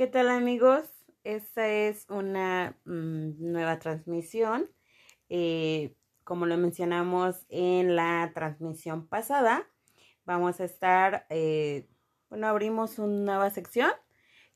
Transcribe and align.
¿Qué 0.00 0.06
tal 0.06 0.30
amigos? 0.30 0.84
Esta 1.24 1.68
es 1.68 2.06
una 2.08 2.74
mm, 2.86 3.52
nueva 3.52 3.78
transmisión. 3.78 4.70
Eh, 5.28 5.94
como 6.24 6.46
lo 6.46 6.56
mencionamos 6.56 7.44
en 7.50 7.96
la 7.96 8.30
transmisión 8.34 9.06
pasada, 9.06 9.68
vamos 10.24 10.58
a 10.60 10.64
estar, 10.64 11.26
eh, 11.28 11.86
bueno, 12.30 12.46
abrimos 12.46 12.98
una 12.98 13.34
nueva 13.34 13.50
sección 13.50 13.90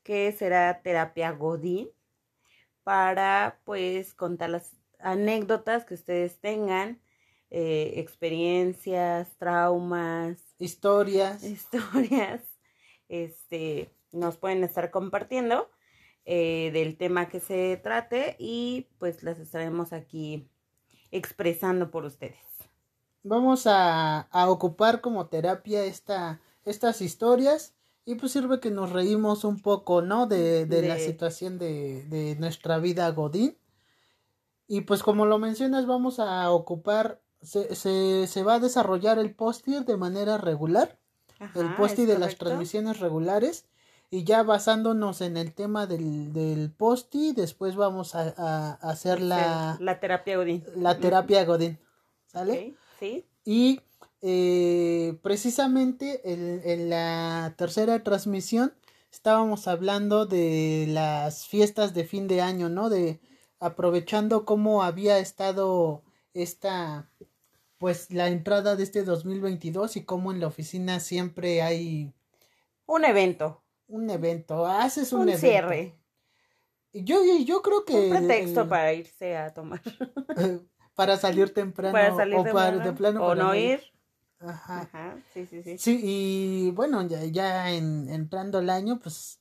que 0.01 0.31
será 0.31 0.81
terapia 0.81 1.31
Godín 1.31 1.89
para 2.83 3.59
pues 3.65 4.15
contar 4.15 4.49
las 4.49 4.75
anécdotas 4.97 5.85
que 5.85 5.93
ustedes 5.93 6.39
tengan, 6.39 6.99
eh, 7.57 7.93
experiencias, 8.01 9.37
traumas, 9.37 10.37
Historias. 10.59 11.41
historias, 11.43 12.41
este, 13.07 13.89
nos 14.11 14.35
pueden 14.35 14.61
estar 14.65 14.91
compartiendo 14.91 15.69
eh, 16.25 16.71
del 16.73 16.97
tema 16.97 17.29
que 17.29 17.39
se 17.39 17.77
trate 17.81 18.35
y 18.39 18.87
pues 18.99 19.23
las 19.23 19.39
estaremos 19.39 19.93
aquí 19.93 20.49
expresando 21.11 21.91
por 21.91 22.03
ustedes. 22.03 22.35
Vamos 23.23 23.67
a, 23.67 24.21
a 24.31 24.49
ocupar 24.49 24.99
como 24.99 25.27
terapia 25.27 25.85
esta, 25.85 26.41
estas 26.65 26.99
historias 27.01 27.73
y 28.03 28.15
pues 28.15 28.33
sirve 28.33 28.59
que 28.59 28.69
nos 28.69 28.91
reímos 28.91 29.45
un 29.45 29.61
poco, 29.61 30.01
¿no? 30.01 30.27
De, 30.27 30.65
de, 30.65 30.81
la 30.87 30.95
De- 30.95 31.05
situación 31.05 31.57
de, 31.57 32.03
de 32.05 32.35
nuestra 32.35 32.79
vida 32.79 33.09
Godín. 33.11 33.57
Y 34.67 34.81
pues 34.81 35.03
como 35.03 35.25
lo 35.25 35.39
mencionas, 35.39 35.85
vamos 35.85 36.19
a 36.19 36.51
ocupar, 36.51 37.21
se, 37.45 37.75
se, 37.75 38.27
se 38.27 38.43
va 38.43 38.55
a 38.55 38.59
desarrollar 38.59 39.19
el 39.19 39.33
post-it 39.33 39.85
de 39.85 39.97
manera 39.97 40.37
regular, 40.37 40.97
el 41.55 41.75
post-it 41.75 42.07
¿es 42.07 42.07
de 42.07 42.19
las 42.19 42.37
transmisiones 42.37 42.99
regulares. 42.99 43.65
Y 44.11 44.23
ya 44.23 44.43
basándonos 44.43 45.21
en 45.21 45.35
el 45.35 45.53
tema 45.53 45.87
del, 45.87 46.31
del 46.31 46.71
post-it, 46.71 47.35
después 47.35 47.75
vamos 47.75 48.13
a, 48.15 48.33
a 48.37 48.73
hacer 48.89 49.19
la, 49.19 49.77
la 49.79 49.99
terapia 49.99 50.37
Godín. 50.37 50.63
la 50.75 50.99
terapia 50.99 51.43
Godín. 51.43 51.79
¿Sale? 52.27 52.75
Sí. 52.99 53.25
Y 53.43 53.81
eh, 54.21 55.17
precisamente 55.21 56.21
en, 56.31 56.61
en 56.63 56.89
la 56.89 57.55
tercera 57.57 58.03
transmisión 58.03 58.73
estábamos 59.11 59.67
hablando 59.67 60.25
de 60.25 60.85
las 60.87 61.47
fiestas 61.47 61.93
de 61.93 62.05
fin 62.05 62.27
de 62.27 62.41
año, 62.41 62.69
¿no? 62.69 62.89
De 62.89 63.19
aprovechando 63.59 64.45
cómo 64.45 64.83
había 64.83 65.17
estado 65.17 66.03
esta, 66.33 67.09
pues 67.77 68.11
la 68.11 68.27
entrada 68.29 68.75
de 68.75 68.83
este 68.83 69.03
2022 69.03 69.95
y 69.97 70.03
cómo 70.05 70.31
en 70.31 70.39
la 70.39 70.47
oficina 70.47 70.99
siempre 70.99 71.61
hay 71.61 72.13
Un 72.85 73.05
evento, 73.05 73.63
un 73.87 74.09
evento, 74.09 74.65
haces 74.65 75.11
un, 75.13 75.21
un, 75.21 75.29
evento. 75.29 75.41
cierre, 75.47 75.95
Yo, 76.93 77.17
yo 77.45 77.61
creo 77.61 77.83
que 77.85 77.93
un 77.95 78.09
pretexto 78.09 78.61
el- 78.61 78.67
para 78.67 78.93
irse 78.93 79.35
a 79.37 79.53
tomar, 79.53 79.81
para 80.95 81.17
salir 81.17 81.53
temprano 81.53 81.91
para 81.93 82.15
salir 82.15 82.39
o 82.39 82.43
de, 82.43 82.51
para- 82.53 82.77
de 82.79 82.93
plano 82.93 83.23
o 83.23 83.27
para 83.27 83.43
no 83.43 83.55
ir. 83.55 83.81
Ajá. 84.39 84.81
Ajá, 84.81 85.17
sí, 85.33 85.45
sí, 85.45 85.63
sí. 85.63 85.77
Sí, 85.77 85.99
y 86.03 86.71
bueno, 86.71 87.05
ya, 87.07 87.23
ya 87.25 87.71
en, 87.71 88.09
entrando 88.09 88.59
el 88.59 88.69
año, 88.69 88.99
pues 88.99 89.39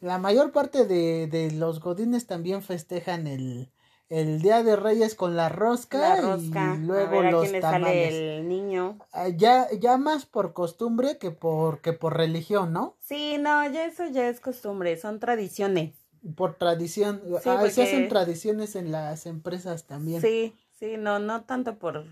la 0.00 0.18
mayor 0.18 0.52
parte 0.52 0.86
de, 0.86 1.26
de 1.26 1.50
los 1.50 1.80
godines 1.80 2.26
también 2.26 2.62
festejan 2.62 3.26
el, 3.26 3.70
el 4.08 4.40
Día 4.40 4.62
de 4.62 4.76
Reyes 4.76 5.14
con 5.14 5.36
la 5.36 5.48
rosca, 5.48 5.98
La 5.98 6.20
rosca, 6.20 6.74
y 6.76 6.82
a 6.82 6.86
luego 6.86 7.20
a 7.20 7.30
los 7.30 7.50
le 7.52 7.60
tamales. 7.60 8.14
sale 8.14 8.38
el 8.38 8.48
niño. 8.48 8.98
Ah, 9.12 9.28
Ya, 9.28 9.68
ya 9.78 9.96
más 9.98 10.24
por 10.26 10.52
costumbre 10.54 11.18
que 11.18 11.30
por, 11.30 11.80
que 11.80 11.92
por 11.92 12.16
religión, 12.16 12.72
¿no? 12.72 12.96
Sí, 13.00 13.36
no, 13.38 13.68
ya 13.70 13.84
eso 13.84 14.06
ya 14.08 14.28
es 14.28 14.40
costumbre, 14.40 14.96
son 14.96 15.20
tradiciones. 15.20 15.94
Por 16.36 16.54
tradición. 16.56 17.20
Sí, 17.42 17.48
Ah, 17.48 17.68
Se 17.70 17.82
hacen 17.82 18.08
tradiciones 18.08 18.76
en 18.76 18.90
las 18.92 19.26
empresas 19.26 19.86
también. 19.86 20.20
Sí, 20.20 20.54
sí, 20.72 20.96
no, 20.98 21.18
no 21.18 21.42
tanto 21.44 21.78
por 21.78 22.04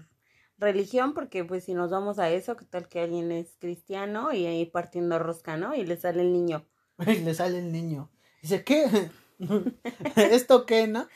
religión, 0.59 1.13
porque 1.15 1.45
pues 1.45 1.65
si 1.65 1.75
nos 1.75 1.91
vamos 1.91 2.19
a 2.19 2.31
eso, 2.31 2.57
qué 2.57 2.65
tal 2.65 2.89
que 2.89 3.01
alguien 3.01 3.33
es 3.33 3.57
cristiano 3.59 4.33
y 4.33 4.47
ahí 4.47 4.65
partiendo 4.67 5.19
rosca, 5.19 5.57
¿no? 5.57 5.75
Y 5.75 5.85
le 5.85 5.97
sale 5.97 6.23
el 6.23 6.33
niño. 6.33 6.65
Y 7.07 7.17
le 7.21 7.35
sale 7.35 7.59
el 7.59 7.73
niño. 7.73 8.09
Dice, 8.43 8.65
¿qué? 8.65 9.11
¿Esto 10.17 10.67
qué, 10.67 10.87
no? 10.87 11.07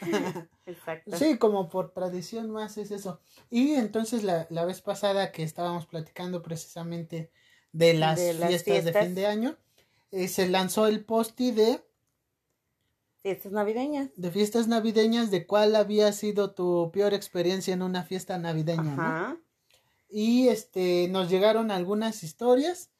Exacto. 0.66 1.16
Sí, 1.16 1.38
como 1.38 1.68
por 1.68 1.92
tradición 1.92 2.50
más 2.50 2.78
es 2.78 2.90
eso. 2.90 3.20
Y 3.50 3.74
entonces 3.74 4.24
la, 4.24 4.46
la 4.50 4.64
vez 4.64 4.80
pasada 4.80 5.32
que 5.32 5.42
estábamos 5.42 5.86
platicando 5.86 6.42
precisamente 6.42 7.30
de 7.72 7.94
las, 7.94 8.18
De 8.18 8.34
las 8.34 8.62
fiestas, 8.62 8.84
de 8.84 8.92
fin 8.92 9.14
de 9.14 9.26
año, 9.26 9.56
eh, 10.10 10.28
se 10.28 10.48
lanzó 10.48 10.86
el 10.86 11.04
posti 11.04 11.52
de, 11.52 11.84
Fiestas 13.22 13.52
navideñas. 13.52 14.08
de 14.16 14.30
fiestas 14.30 14.66
navideñas, 14.66 15.30
de 15.30 15.46
cuál 15.46 15.76
había 15.76 16.10
sido 16.12 16.52
tu 16.52 16.90
peor 16.90 17.12
experiencia 17.12 17.74
en 17.74 17.82
una 17.82 18.02
fiesta 18.02 18.38
navideña. 18.38 19.38
Y 20.08 20.48
este, 20.48 21.06
nos 21.08 21.28
llegaron 21.28 21.70
algunas 21.70 22.24
historias. 22.24 22.90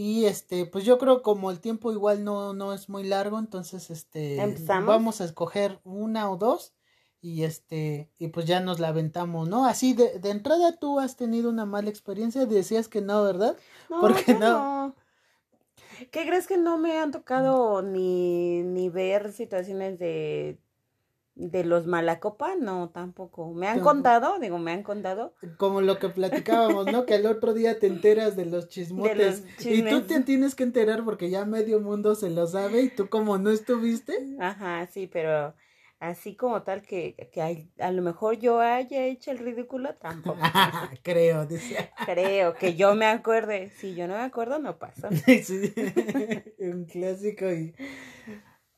Y 0.00 0.26
este, 0.26 0.64
pues 0.64 0.84
yo 0.84 0.96
creo 0.96 1.22
como 1.22 1.50
el 1.50 1.58
tiempo 1.58 1.90
igual 1.90 2.22
no, 2.22 2.54
no 2.54 2.72
es 2.72 2.88
muy 2.88 3.02
largo, 3.02 3.36
entonces 3.36 3.90
este 3.90 4.40
¿Empezamos? 4.40 4.86
vamos 4.86 5.20
a 5.20 5.24
escoger 5.24 5.80
una 5.82 6.30
o 6.30 6.36
dos 6.36 6.72
y 7.20 7.42
este, 7.42 8.08
y 8.16 8.28
pues 8.28 8.46
ya 8.46 8.60
nos 8.60 8.78
la 8.78 8.90
aventamos, 8.90 9.48
¿no? 9.48 9.66
Así 9.66 9.94
de, 9.94 10.20
de 10.20 10.30
entrada 10.30 10.76
tú 10.76 11.00
has 11.00 11.16
tenido 11.16 11.50
una 11.50 11.66
mala 11.66 11.90
experiencia, 11.90 12.46
decías 12.46 12.86
que 12.86 13.00
no, 13.00 13.24
¿verdad? 13.24 13.56
No, 13.90 14.00
¿Por 14.00 14.14
qué 14.14 14.34
yo 14.34 14.38
no? 14.38 14.94
¿Qué 16.12 16.24
crees 16.28 16.46
que 16.46 16.58
no 16.58 16.78
me 16.78 16.96
han 16.96 17.10
tocado 17.10 17.82
ni, 17.82 18.62
ni 18.62 18.90
ver 18.90 19.32
situaciones 19.32 19.98
de, 19.98 20.60
de 21.38 21.64
los 21.64 21.86
malacopa? 21.86 22.56
No, 22.56 22.90
tampoco. 22.90 23.52
¿Me 23.54 23.68
han 23.68 23.76
Tampoco. 23.76 23.94
contado? 23.94 24.38
Digo, 24.40 24.58
¿me 24.58 24.72
han 24.72 24.82
contado? 24.82 25.32
Como 25.56 25.80
lo 25.80 25.98
que 25.98 26.08
platicábamos, 26.08 26.86
¿no? 26.88 27.06
Que 27.06 27.14
el 27.14 27.26
otro 27.26 27.54
día 27.54 27.78
te 27.78 27.86
enteras 27.86 28.36
de 28.36 28.44
los 28.44 28.68
chismotes 28.68 29.42
los 29.42 29.64
y 29.66 29.82
tú 29.82 30.02
te 30.02 30.20
tienes 30.20 30.54
que 30.54 30.64
enterar 30.64 31.04
porque 31.04 31.30
ya 31.30 31.44
medio 31.44 31.80
mundo 31.80 32.14
se 32.14 32.28
lo 32.30 32.46
sabe 32.46 32.82
y 32.82 32.88
tú 32.88 33.08
como 33.08 33.38
no 33.38 33.50
estuviste. 33.50 34.12
Ajá, 34.40 34.86
sí, 34.88 35.06
pero 35.06 35.54
así 36.00 36.34
como 36.34 36.62
tal 36.62 36.82
que, 36.82 37.30
que 37.32 37.40
hay- 37.40 37.70
a 37.78 37.92
lo 37.92 38.02
mejor 38.02 38.38
yo 38.38 38.60
haya 38.60 39.04
hecho 39.06 39.30
el 39.30 39.38
ridículo, 39.38 39.94
tampoco. 39.94 40.38
Creo, 41.02 41.46
dice. 41.46 41.90
Creo 42.04 42.54
que 42.54 42.74
yo 42.74 42.94
me 42.94 43.06
acuerde. 43.06 43.70
Si 43.78 43.94
yo 43.94 44.08
no 44.08 44.14
me 44.14 44.22
acuerdo, 44.22 44.58
no 44.58 44.78
pasa. 44.78 45.08
Sí, 45.26 45.72
un 46.58 46.84
clásico 46.86 47.50
y 47.52 47.74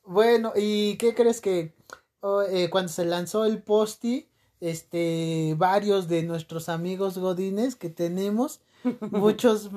bueno, 0.04 0.52
¿y 0.56 0.96
qué 0.96 1.14
crees 1.14 1.40
que 1.40 1.74
oh, 2.20 2.42
eh, 2.42 2.70
cuando 2.70 2.90
se 2.90 3.04
lanzó 3.04 3.44
el 3.44 3.62
posti, 3.62 4.28
este, 4.60 5.54
varios 5.56 6.08
de 6.08 6.22
nuestros 6.22 6.68
amigos 6.68 7.18
godines 7.18 7.76
que 7.76 7.90
tenemos, 7.90 8.60
muchos 9.10 9.70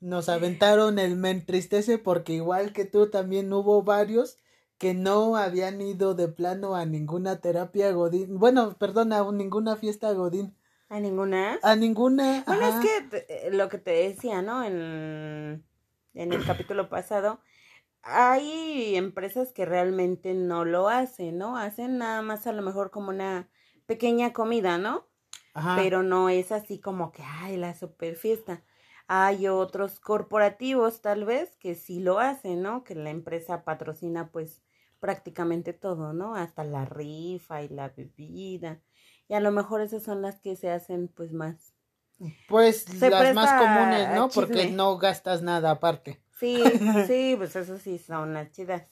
nos 0.00 0.28
aventaron 0.28 0.98
el 0.98 1.16
me 1.16 1.30
entristece 1.30 1.98
porque 1.98 2.34
igual 2.34 2.72
que 2.72 2.84
tú 2.84 3.08
también 3.08 3.52
hubo 3.52 3.82
varios 3.82 4.36
que 4.78 4.92
no 4.92 5.36
habían 5.36 5.80
ido 5.80 6.14
de 6.14 6.28
plano 6.28 6.74
a 6.74 6.84
ninguna 6.84 7.40
terapia 7.40 7.90
godín, 7.92 8.38
bueno, 8.38 8.76
perdón, 8.78 9.12
a 9.12 9.30
ninguna 9.32 9.76
fiesta 9.76 10.12
godín, 10.12 10.54
¿A 10.88 11.00
ninguna? 11.00 11.58
a 11.62 11.74
ninguna. 11.74 12.44
Bueno, 12.46 12.66
ajá. 12.66 12.80
es 12.80 12.86
que 13.10 13.26
eh, 13.28 13.50
lo 13.50 13.68
que 13.68 13.78
te 13.78 13.90
decía, 13.92 14.42
¿no? 14.42 14.62
En, 14.62 15.64
en 16.14 16.32
el 16.32 16.44
capítulo 16.44 16.88
pasado, 16.88 17.40
hay 18.04 18.96
empresas 18.96 19.52
que 19.52 19.64
realmente 19.64 20.34
no 20.34 20.64
lo 20.64 20.88
hacen, 20.88 21.38
¿no? 21.38 21.56
Hacen 21.56 21.98
nada 21.98 22.22
más 22.22 22.46
a 22.46 22.52
lo 22.52 22.62
mejor 22.62 22.90
como 22.90 23.08
una 23.08 23.48
pequeña 23.86 24.32
comida, 24.32 24.78
¿no? 24.78 25.06
Ajá. 25.54 25.76
Pero 25.76 26.02
no 26.02 26.28
es 26.28 26.52
así 26.52 26.78
como 26.78 27.12
que, 27.12 27.22
ay, 27.22 27.56
la 27.56 27.74
super 27.74 28.16
fiesta. 28.16 28.62
Hay 29.06 29.48
otros 29.48 30.00
corporativos 30.00 31.00
tal 31.00 31.24
vez 31.24 31.56
que 31.56 31.74
sí 31.74 32.00
lo 32.00 32.18
hacen, 32.18 32.62
¿no? 32.62 32.84
Que 32.84 32.94
la 32.94 33.10
empresa 33.10 33.64
patrocina 33.64 34.30
pues 34.30 34.62
prácticamente 35.00 35.72
todo, 35.72 36.12
¿no? 36.12 36.34
Hasta 36.34 36.64
la 36.64 36.84
rifa 36.84 37.62
y 37.62 37.68
la 37.68 37.88
bebida. 37.88 38.80
Y 39.28 39.34
a 39.34 39.40
lo 39.40 39.50
mejor 39.52 39.80
esas 39.80 40.02
son 40.02 40.22
las 40.22 40.40
que 40.40 40.56
se 40.56 40.70
hacen 40.70 41.08
pues 41.08 41.32
más 41.32 41.74
Pues 42.48 42.82
Se 42.82 43.10
las 43.10 43.34
más 43.34 43.52
comunes, 43.62 44.10
¿no? 44.14 44.28
Porque 44.28 44.70
no 44.70 44.96
gastas 44.98 45.42
nada 45.42 45.70
aparte. 45.72 46.23
Sí, 46.44 46.62
sí, 47.06 47.34
pues 47.36 47.56
eso 47.56 47.78
sí 47.78 47.98
son 47.98 48.34
las 48.34 48.52
chidas. 48.52 48.82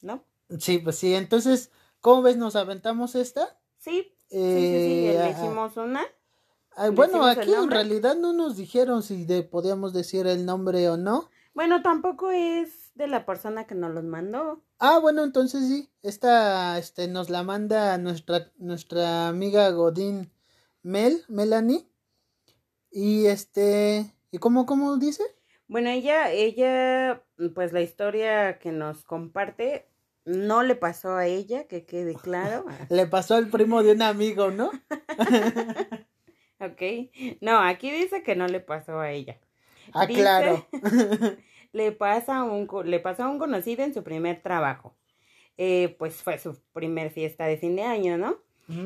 ¿No? 0.00 0.24
Sí, 0.58 0.78
pues 0.78 0.96
sí. 0.96 1.14
Entonces, 1.14 1.70
¿cómo 2.00 2.22
ves? 2.22 2.36
¿Nos 2.36 2.56
aventamos 2.56 3.14
esta? 3.14 3.58
Sí, 3.76 4.02
sí, 4.28 4.36
sí, 4.36 4.38
sí, 4.38 5.06
Eh, 5.06 5.16
elegimos 5.24 5.76
una. 5.76 6.02
ah, 6.76 6.88
bueno, 6.90 7.26
¿decimos 7.26 7.32
el 7.32 7.38
aquí 7.38 7.52
en 7.64 7.70
realidad 7.70 8.16
no 8.16 8.32
nos 8.32 8.56
dijeron 8.56 9.02
si 9.02 9.24
de, 9.24 9.42
podíamos 9.42 9.92
decir 9.92 10.26
el 10.26 10.46
nombre 10.46 10.88
o 10.88 10.96
no. 10.96 11.28
Bueno, 11.54 11.82
tampoco 11.82 12.30
es 12.30 12.94
de 12.94 13.08
la 13.08 13.26
persona 13.26 13.66
que 13.66 13.74
nos 13.74 13.92
los 13.92 14.04
mandó. 14.04 14.62
Ah, 14.78 14.98
bueno, 15.00 15.24
entonces 15.24 15.66
sí. 15.68 15.90
Esta 16.02 16.78
este, 16.78 17.08
nos 17.08 17.30
la 17.30 17.42
manda 17.42 17.98
nuestra, 17.98 18.52
nuestra 18.58 19.28
amiga 19.28 19.68
Godín 19.70 20.32
Mel, 20.82 21.24
Melanie. 21.28 21.86
Y 22.90 23.26
este, 23.26 24.14
¿y 24.30 24.38
cómo, 24.38 24.64
cómo 24.64 24.96
dice? 24.96 25.24
Bueno, 25.68 25.90
ella, 25.90 26.32
ella, 26.32 27.22
pues 27.54 27.72
la 27.72 27.82
historia 27.82 28.58
que 28.58 28.72
nos 28.72 29.04
comparte 29.04 29.86
no 30.24 30.62
le 30.62 30.74
pasó 30.74 31.14
a 31.14 31.26
ella, 31.26 31.68
que 31.68 31.84
quede 31.84 32.14
claro. 32.14 32.64
le 32.90 33.06
pasó 33.06 33.34
al 33.34 33.48
primo 33.48 33.82
de 33.82 33.92
un 33.92 34.02
amigo, 34.02 34.50
¿no? 34.50 34.70
ok. 36.60 36.82
No, 37.40 37.60
aquí 37.60 37.90
dice 37.90 38.22
que 38.22 38.34
no 38.34 38.46
le 38.46 38.60
pasó 38.60 38.98
a 38.98 39.10
ella. 39.10 39.38
Ah, 39.92 40.06
claro. 40.06 40.66
le, 41.72 41.92
pasa 41.92 42.44
un, 42.44 42.68
le 42.84 43.00
pasó 43.00 43.24
a 43.24 43.28
un 43.28 43.38
conocido 43.38 43.84
en 43.84 43.92
su 43.92 44.02
primer 44.02 44.42
trabajo. 44.42 44.96
Eh, 45.58 45.96
pues 45.98 46.22
fue 46.22 46.38
su 46.38 46.58
primer 46.72 47.10
fiesta 47.10 47.46
de 47.46 47.58
fin 47.58 47.76
de 47.76 47.82
año, 47.82 48.16
¿no? 48.16 48.38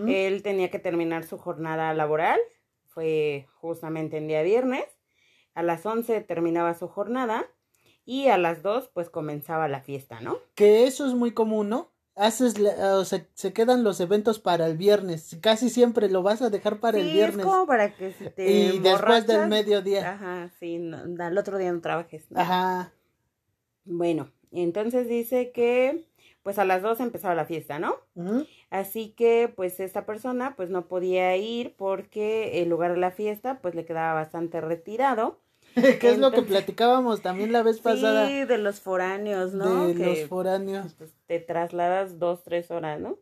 Él 0.06 0.44
tenía 0.44 0.70
que 0.70 0.78
terminar 0.78 1.24
su 1.24 1.38
jornada 1.38 1.92
laboral, 1.92 2.38
fue 2.86 3.48
justamente 3.54 4.18
el 4.18 4.28
día 4.28 4.42
viernes. 4.42 4.84
A 5.54 5.62
las 5.62 5.84
11 5.84 6.20
terminaba 6.22 6.74
su 6.74 6.88
jornada 6.88 7.46
y 8.04 8.28
a 8.28 8.38
las 8.38 8.62
2 8.62 8.90
pues 8.92 9.10
comenzaba 9.10 9.68
la 9.68 9.80
fiesta, 9.80 10.20
¿no? 10.20 10.38
Que 10.54 10.84
eso 10.86 11.06
es 11.06 11.14
muy 11.14 11.32
común, 11.32 11.68
¿no? 11.68 11.90
Haces, 12.14 12.54
o 12.58 13.04
sea, 13.06 13.26
se 13.32 13.52
quedan 13.54 13.84
los 13.84 13.98
eventos 14.00 14.38
para 14.38 14.66
el 14.66 14.76
viernes. 14.76 15.38
Casi 15.40 15.70
siempre 15.70 16.10
lo 16.10 16.22
vas 16.22 16.42
a 16.42 16.50
dejar 16.50 16.78
para 16.78 16.98
el 16.98 17.10
viernes. 17.10 17.38
Es 17.38 17.44
como 17.44 17.66
para 17.66 17.94
que 17.94 18.12
se 18.12 18.28
te 18.28 18.50
Y 18.50 18.78
después 18.80 19.26
del 19.26 19.48
mediodía. 19.48 20.12
Ajá, 20.12 20.50
sí, 20.60 20.90
al 21.18 21.38
otro 21.38 21.56
día 21.56 21.72
no 21.72 21.80
trabajes. 21.80 22.26
Ajá. 22.34 22.92
Bueno, 23.84 24.30
entonces 24.50 25.08
dice 25.08 25.52
que 25.52 26.04
pues 26.42 26.58
a 26.58 26.64
las 26.64 26.82
2 26.82 27.00
empezaba 27.00 27.34
la 27.34 27.44
fiesta, 27.44 27.78
¿no? 27.78 27.96
Así 28.70 29.10
que 29.10 29.52
pues 29.54 29.80
esta 29.80 30.04
persona 30.06 30.54
pues 30.56 30.70
no 30.70 30.88
podía 30.88 31.36
ir 31.36 31.74
porque 31.76 32.62
el 32.62 32.68
lugar 32.68 32.92
de 32.92 33.00
la 33.00 33.10
fiesta 33.10 33.60
pues 33.60 33.74
le 33.74 33.84
quedaba 33.84 34.14
bastante 34.14 34.60
retirado. 34.60 35.40
¿Qué 35.74 36.10
es 36.10 36.18
lo 36.18 36.32
que 36.32 36.42
platicábamos 36.42 37.22
también 37.22 37.52
la 37.52 37.62
vez 37.62 37.80
pasada? 37.80 38.26
Sí, 38.26 38.44
de 38.44 38.58
los 38.58 38.80
foráneos, 38.80 39.54
¿no? 39.54 39.88
De 39.88 39.94
los 39.94 40.28
foráneos. 40.28 40.94
Pues, 40.94 41.14
te 41.26 41.38
trasladas 41.38 42.18
dos, 42.18 42.42
tres 42.42 42.70
horas, 42.70 43.00
¿no? 43.00 43.18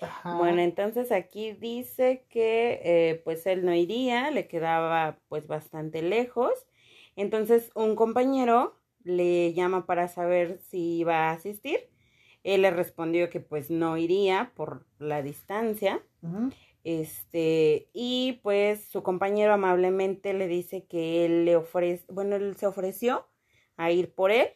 Ajá. 0.00 0.36
Bueno, 0.36 0.60
entonces 0.60 1.12
aquí 1.12 1.52
dice 1.52 2.26
que 2.28 2.80
eh, 2.82 3.22
pues 3.24 3.46
él 3.46 3.64
no 3.64 3.72
iría, 3.72 4.30
le 4.32 4.48
quedaba 4.48 5.18
pues 5.28 5.46
bastante 5.46 6.02
lejos. 6.02 6.52
Entonces 7.16 7.70
un 7.74 7.94
compañero 7.94 8.76
le 9.04 9.52
llama 9.54 9.86
para 9.86 10.08
saber 10.08 10.58
si 10.58 10.96
iba 10.98 11.28
a 11.28 11.32
asistir 11.32 11.93
él 12.44 12.62
le 12.62 12.70
respondió 12.70 13.30
que 13.30 13.40
pues 13.40 13.70
no 13.70 13.96
iría 13.96 14.52
por 14.54 14.86
la 14.98 15.22
distancia. 15.22 16.02
Este, 16.84 17.88
y 17.94 18.40
pues 18.42 18.84
su 18.84 19.02
compañero 19.02 19.54
amablemente 19.54 20.34
le 20.34 20.46
dice 20.46 20.84
que 20.86 21.24
él 21.24 21.46
le 21.46 21.56
ofrece, 21.56 22.04
bueno, 22.12 22.36
él 22.36 22.56
se 22.56 22.66
ofreció 22.66 23.26
a 23.76 23.90
ir 23.90 24.14
por 24.14 24.30
él, 24.30 24.48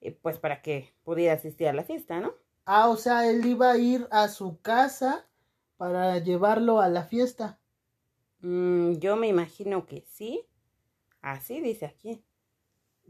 eh, 0.00 0.12
pues 0.12 0.38
para 0.38 0.62
que 0.62 0.94
pudiera 1.04 1.34
asistir 1.34 1.68
a 1.68 1.74
la 1.74 1.84
fiesta, 1.84 2.20
¿no? 2.20 2.34
Ah, 2.64 2.88
o 2.88 2.96
sea, 2.96 3.28
él 3.30 3.44
iba 3.44 3.70
a 3.70 3.78
ir 3.78 4.08
a 4.10 4.28
su 4.28 4.60
casa 4.60 5.26
para 5.76 6.18
llevarlo 6.18 6.80
a 6.80 6.88
la 6.88 7.04
fiesta. 7.04 7.60
Mm, 8.40 8.92
yo 8.94 9.16
me 9.16 9.28
imagino 9.28 9.86
que 9.86 10.00
sí. 10.00 10.46
Así 11.20 11.60
dice 11.60 11.84
aquí. 11.86 12.24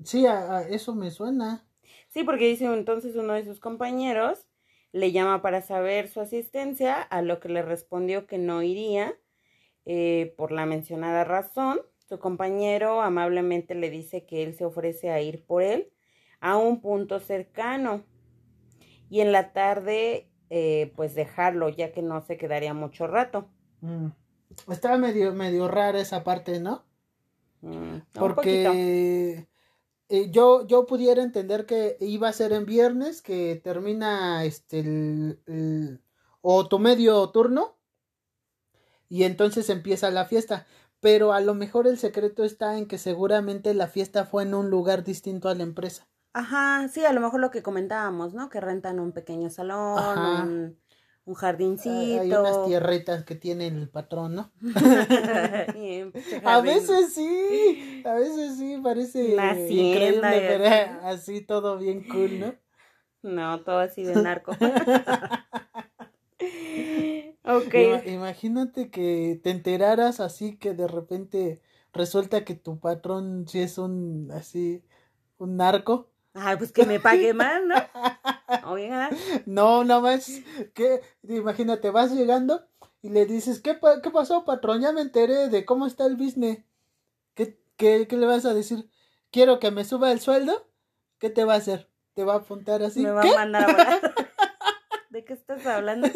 Sí, 0.05 0.27
a 0.27 0.63
eso 0.63 0.95
me 0.95 1.11
suena. 1.11 1.68
Sí, 2.09 2.25
porque 2.25 2.47
dice 2.47 2.67
entonces 2.67 3.17
uno 3.17 3.35
de 3.35 3.45
sus 3.45 3.61
compañeros 3.61 4.49
le 4.93 5.13
llama 5.13 5.43
para 5.43 5.61
saber 5.61 6.09
su 6.09 6.21
asistencia, 6.21 7.01
a 7.03 7.23
lo 7.23 7.41
que 7.41 7.49
le 7.49 7.63
respondió 7.63 8.27
que 8.27 8.39
no 8.39 8.63
iría 8.63 9.15
eh, 9.85 10.35
por 10.37 10.53
la 10.53 10.67
mencionada 10.67 11.25
razón. 11.25 11.81
Su 12.09 12.19
compañero 12.19 13.03
amablemente 13.03 13.75
le 13.75 13.91
dice 13.91 14.25
que 14.25 14.43
él 14.43 14.55
se 14.55 14.65
ofrece 14.65 15.11
a 15.11 15.21
ir 15.21 15.45
por 15.45 15.63
él 15.63 15.93
a 16.41 16.57
un 16.57 16.81
punto 16.81 17.21
cercano 17.21 18.05
y 19.11 19.21
en 19.21 19.33
la 19.33 19.53
tarde 19.53 20.31
eh, 20.51 20.93
pues 20.97 21.15
dejarlo 21.15 21.69
ya 21.69 21.93
que 21.93 22.03
no 22.03 22.21
se 22.23 22.39
quedaría 22.39 22.73
mucho 22.73 23.07
rato. 23.07 23.49
Mm. 23.81 24.09
Estaba 24.71 24.97
medio, 24.97 25.33
medio 25.35 25.69
rara 25.69 26.01
esa 26.01 26.25
parte, 26.25 26.61
¿no? 26.61 26.85
Mm, 27.61 27.99
Porque 28.15 29.47
eh, 30.09 30.31
yo, 30.31 30.67
yo 30.67 30.87
pudiera 30.87 31.23
entender 31.23 31.67
que 31.67 31.97
iba 32.01 32.29
a 32.29 32.33
ser 32.33 32.53
en 32.53 32.65
viernes, 32.65 33.21
que 33.23 33.61
termina 33.63 34.45
este 34.45 34.81
el, 34.81 36.03
o 36.41 36.69
tu 36.69 36.79
medio 36.79 37.29
turno 37.31 37.77
y 39.09 39.25
entonces 39.25 39.69
empieza 39.71 40.11
la 40.11 40.25
fiesta. 40.25 40.67
Pero 41.01 41.33
a 41.33 41.41
lo 41.41 41.55
mejor 41.55 41.87
el 41.87 41.99
secreto 41.99 42.43
está 42.43 42.77
en 42.77 42.87
que 42.87 42.99
seguramente 42.99 43.73
la 43.73 43.87
fiesta 43.87 44.25
fue 44.25 44.43
en 44.43 44.55
un 44.55 44.69
lugar 44.69 45.05
distinto 45.05 45.49
a 45.49 45.55
la 45.55 45.63
empresa. 45.63 46.09
Ajá, 46.33 46.89
sí, 46.89 47.05
a 47.05 47.13
lo 47.13 47.21
mejor 47.21 47.41
lo 47.41 47.51
que 47.51 47.63
comentábamos, 47.63 48.35
¿no? 48.35 48.49
Que 48.49 48.61
rentan 48.61 48.99
un 48.99 49.13
pequeño 49.13 49.51
salón, 49.51 50.19
un 50.19 50.79
jardincito. 51.35 52.21
Hay 52.21 52.33
unas 52.33 52.67
tierritas 52.67 53.25
que 53.25 53.35
tiene 53.35 53.67
el 53.67 53.89
patrón, 53.89 54.35
¿no? 54.35 54.53
a 56.45 56.61
veces 56.61 57.15
sí, 57.15 58.03
a 58.05 58.15
veces 58.15 58.57
sí, 58.57 58.79
parece 58.83 59.35
increíble, 59.35 60.21
pero 60.21 60.65
así 61.03 61.41
todo 61.41 61.79
bien 61.79 62.07
cool, 62.09 62.41
¿no? 62.41 62.55
No, 63.23 63.61
todo 63.61 63.79
así 63.79 64.05
de 64.05 64.15
narco. 64.15 64.53
ok. 67.45 67.75
Imagínate 68.07 68.91
que 68.91 69.41
te 69.43 69.51
enteraras 69.51 70.21
así 70.21 70.57
que 70.57 70.75
de 70.75 70.87
repente 70.87 71.61
resulta 71.93 72.45
que 72.45 72.55
tu 72.55 72.79
patrón 72.79 73.47
sí 73.49 73.61
es 73.61 73.79
un 73.79 74.31
así, 74.33 74.85
un 75.39 75.57
narco. 75.57 76.11
Ay, 76.35 76.57
pues 76.57 76.73
que 76.73 76.87
me 76.87 77.01
pague 77.01 77.35
más, 77.35 77.61
¿no? 77.65 77.75
No, 79.47 79.85
nada 79.85 80.01
más 80.01 80.41
que, 80.75 81.03
imagínate, 81.29 81.91
vas 81.91 82.13
llegando 82.13 82.67
y 83.03 83.11
le 83.11 83.27
dices, 83.27 83.61
¿qué, 83.61 83.79
qué 84.03 84.11
pasó, 84.11 84.45
patrón? 84.45 84.81
Ya 84.81 84.93
me 84.93 85.03
enteré 85.03 85.49
de 85.49 85.65
cómo 85.65 85.87
está 85.87 86.07
el 86.07 86.17
business. 86.17 86.59
¿Qué, 87.35 87.59
qué, 87.77 88.07
qué 88.09 88.17
le 88.17 88.27
vas 88.27 88.45
a 88.45 88.55
decir? 88.55 88.89
Quiero 89.31 89.59
que 89.59 89.71
me 89.71 89.85
suba 89.85 90.11
el 90.13 90.21
sueldo. 90.21 90.67
¿Qué 91.19 91.31
te 91.31 91.45
va 91.45 91.55
a 91.55 91.59
hacer? 91.59 91.89
¿Te 92.15 92.25
va 92.25 92.35
a 92.35 92.37
apuntar 92.39 92.83
así? 92.83 93.03
Me 93.03 93.11
va 93.11 93.23
a 93.23 93.35
mandar 93.35 93.71
a 93.71 93.73
volar. 93.73 94.15
¿De 95.11 95.25
qué 95.25 95.33
estás 95.33 95.65
hablando? 95.67 96.09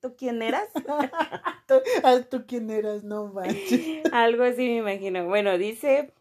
¿Tú 0.00 0.16
quién 0.16 0.42
eras? 0.42 0.68
¿Tú, 1.66 1.74
ah, 2.02 2.20
¿Tú 2.28 2.44
quién 2.46 2.70
eras? 2.70 3.02
No 3.02 3.28
manches. 3.28 4.02
Algo 4.12 4.44
así 4.44 4.62
me 4.68 4.76
imagino. 4.76 5.26
Bueno, 5.26 5.56
dice 5.58 6.12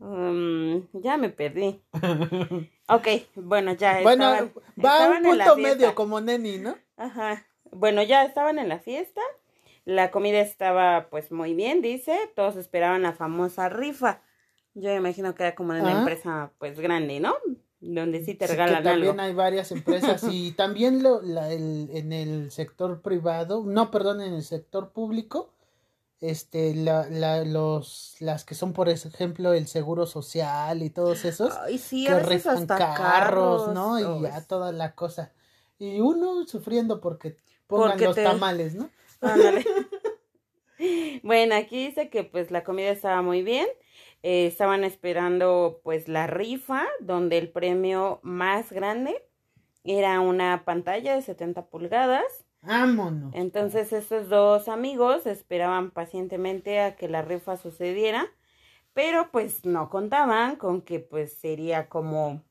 Um, 0.00 0.86
ya 0.92 1.16
me 1.16 1.30
perdí. 1.30 1.80
Ok, 2.90 3.06
bueno, 3.34 3.74
ya. 3.74 4.00
Bueno, 4.02 4.24
va 4.82 5.04
a 5.04 5.10
un 5.10 5.22
punto 5.22 5.56
medio 5.58 5.94
como 5.94 6.22
Neni, 6.22 6.56
¿no? 6.56 6.74
Ajá. 6.96 7.46
Bueno, 7.70 8.02
ya 8.02 8.24
estaban 8.24 8.58
en 8.58 8.70
la 8.70 8.78
fiesta. 8.78 9.20
La 9.84 10.10
comida 10.10 10.40
estaba 10.40 11.08
pues 11.10 11.30
muy 11.30 11.52
bien, 11.52 11.82
dice. 11.82 12.18
Todos 12.34 12.56
esperaban 12.56 13.02
la 13.02 13.12
famosa 13.12 13.68
rifa. 13.68 14.22
Yo 14.72 14.94
imagino 14.94 15.34
que 15.34 15.42
era 15.42 15.54
como 15.54 15.74
en 15.74 15.82
una 15.82 15.96
ah. 15.96 15.98
empresa 15.98 16.52
pues 16.58 16.80
grande, 16.80 17.20
¿no? 17.20 17.34
Donde 17.80 18.24
sí 18.24 18.34
te 18.34 18.46
regalan 18.46 18.78
sí, 18.78 18.84
también 18.84 19.20
hay 19.20 19.34
varias 19.34 19.70
empresas 19.70 20.24
y 20.30 20.52
también 20.56 21.02
lo, 21.02 21.20
la, 21.22 21.52
el, 21.52 21.90
en 21.92 22.12
el 22.12 22.50
sector 22.50 23.02
privado, 23.02 23.64
no, 23.66 23.90
perdón, 23.90 24.20
en 24.20 24.34
el 24.34 24.42
sector 24.42 24.92
público, 24.92 25.52
este 26.20 26.74
la, 26.74 27.08
la, 27.08 27.44
los 27.44 28.16
las 28.18 28.44
que 28.44 28.54
son 28.54 28.72
por 28.72 28.88
ejemplo 28.88 29.52
el 29.52 29.68
seguro 29.68 30.06
social 30.06 30.82
y 30.82 30.90
todos 30.90 31.24
esos 31.24 31.56
Ay, 31.58 31.78
sí, 31.78 32.06
que 32.06 32.18
rifan 32.20 32.66
carros, 32.66 33.72
no 33.72 33.98
y 33.98 34.22
ya 34.22 34.44
toda 34.46 34.72
la 34.72 34.94
cosa. 34.94 35.32
Y 35.78 36.00
uno 36.00 36.44
sufriendo 36.46 37.00
porque 37.00 37.36
pongan 37.66 38.00
los 38.00 38.16
tamales 38.16 38.74
no 38.74 38.90
Ándale. 39.20 39.64
bueno 41.22 41.54
aquí 41.54 41.86
dice 41.86 42.08
que 42.10 42.24
pues 42.24 42.50
la 42.50 42.64
comida 42.64 42.90
estaba 42.90 43.22
muy 43.22 43.42
bien. 43.42 43.66
Eh, 44.24 44.46
estaban 44.46 44.82
esperando 44.82 45.80
pues 45.84 46.08
la 46.08 46.26
rifa 46.26 46.84
donde 47.00 47.38
el 47.38 47.50
premio 47.50 48.18
más 48.24 48.72
grande 48.72 49.24
era 49.84 50.18
una 50.20 50.64
pantalla 50.64 51.14
de 51.14 51.22
70 51.22 51.66
pulgadas 51.66 52.47
Vámonos. 52.62 53.34
Entonces 53.34 53.92
estos 53.92 54.28
dos 54.28 54.68
amigos 54.68 55.26
esperaban 55.26 55.90
pacientemente 55.90 56.80
a 56.80 56.96
que 56.96 57.08
la 57.08 57.22
rifa 57.22 57.56
sucediera, 57.56 58.26
pero 58.94 59.30
pues 59.30 59.64
no 59.64 59.90
contaban 59.90 60.56
con 60.56 60.82
que 60.82 61.00
pues 61.00 61.38
sería 61.38 61.88
como 61.88 62.42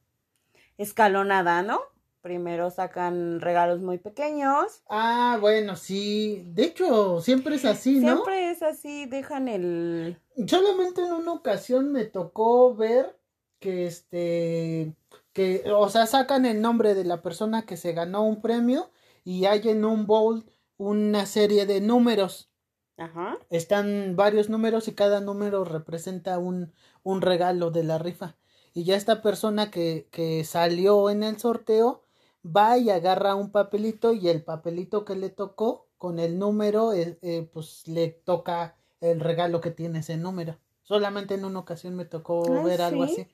escalonada, 0.78 1.62
¿no? 1.62 1.82
Primero 2.22 2.72
sacan 2.72 3.42
regalos 3.42 3.82
muy 3.82 4.00
pequeños. 4.00 4.84
Ah, 4.90 5.38
bueno, 5.40 5.76
sí. 5.76 6.44
De 6.48 6.64
hecho, 6.64 7.22
siempre 7.22 7.56
es 7.56 7.66
así, 7.66 8.00
¿no? 8.00 8.16
Siempre 8.16 8.52
es 8.52 8.64
así, 8.64 9.06
dejan 9.06 9.48
el... 9.48 10.18
Solamente 10.46 11.02
en 11.02 11.14
una 11.14 11.34
ocasión 11.34 11.92
me 11.92 12.06
tocó 12.06 12.76
ver 12.76 13.18
que 13.60 13.86
este, 13.88 14.94
que, 15.34 15.64
o 15.72 15.90
sea, 15.90 16.06
sacan 16.06 16.46
el 16.46 16.62
nombre 16.62 16.96
de 16.96 17.06
la 17.06 17.22
persona 17.22 17.66
que 17.66 17.78
se 17.78 17.94
ganó 17.94 18.24
un 18.24 18.42
premio 18.42 18.90
y 19.27 19.43
hay 19.43 19.67
en 19.67 19.84
un 19.84 20.07
bowl 20.07 20.46
una 20.77 21.25
serie 21.25 21.65
de 21.65 21.81
números. 21.81 22.50
Ajá. 22.96 23.38
Están 23.50 24.15
varios 24.15 24.50
números 24.50 24.88
y 24.88 24.93
cada 24.93 25.19
número 25.19 25.65
representa 25.65 26.39
un, 26.39 26.72
un 27.03 27.19
regalo 27.19 27.69
de 27.69 27.84
la 27.84 27.98
rifa. 27.98 28.38
Y 28.74 28.86
ya 28.86 28.96
esta 28.96 29.22
persona 29.22 29.69
que, 29.69 30.07
que 30.12 30.46
salió 30.46 31.10
en 31.10 31.24
el 31.24 31.38
sorteo 31.39 32.05
va 32.46 32.77
y 32.77 32.89
agarra 32.89 33.36
un 33.36 33.51
papelito 33.51 34.13
y 34.13 34.29
el 34.29 34.46
papelito 34.46 35.03
que 35.03 35.17
le 35.17 35.29
tocó 35.29 35.89
con 35.98 36.19
el 36.19 36.39
número, 36.39 36.93
eh, 36.93 37.19
eh, 37.22 37.50
pues 37.51 37.86
le 37.86 38.07
toca 38.07 38.77
el 39.01 39.19
regalo 39.19 39.60
que 39.60 39.72
tiene 39.72 40.00
ese 40.00 40.15
número. 40.15 40.57
Solamente 40.84 41.34
en 41.34 41.43
una 41.43 41.60
ocasión 41.60 41.98
me 41.98 42.05
tocó 42.05 42.63
ver 42.63 42.81
algo 42.81 43.05
¿sí? 43.07 43.12
así. 43.12 43.27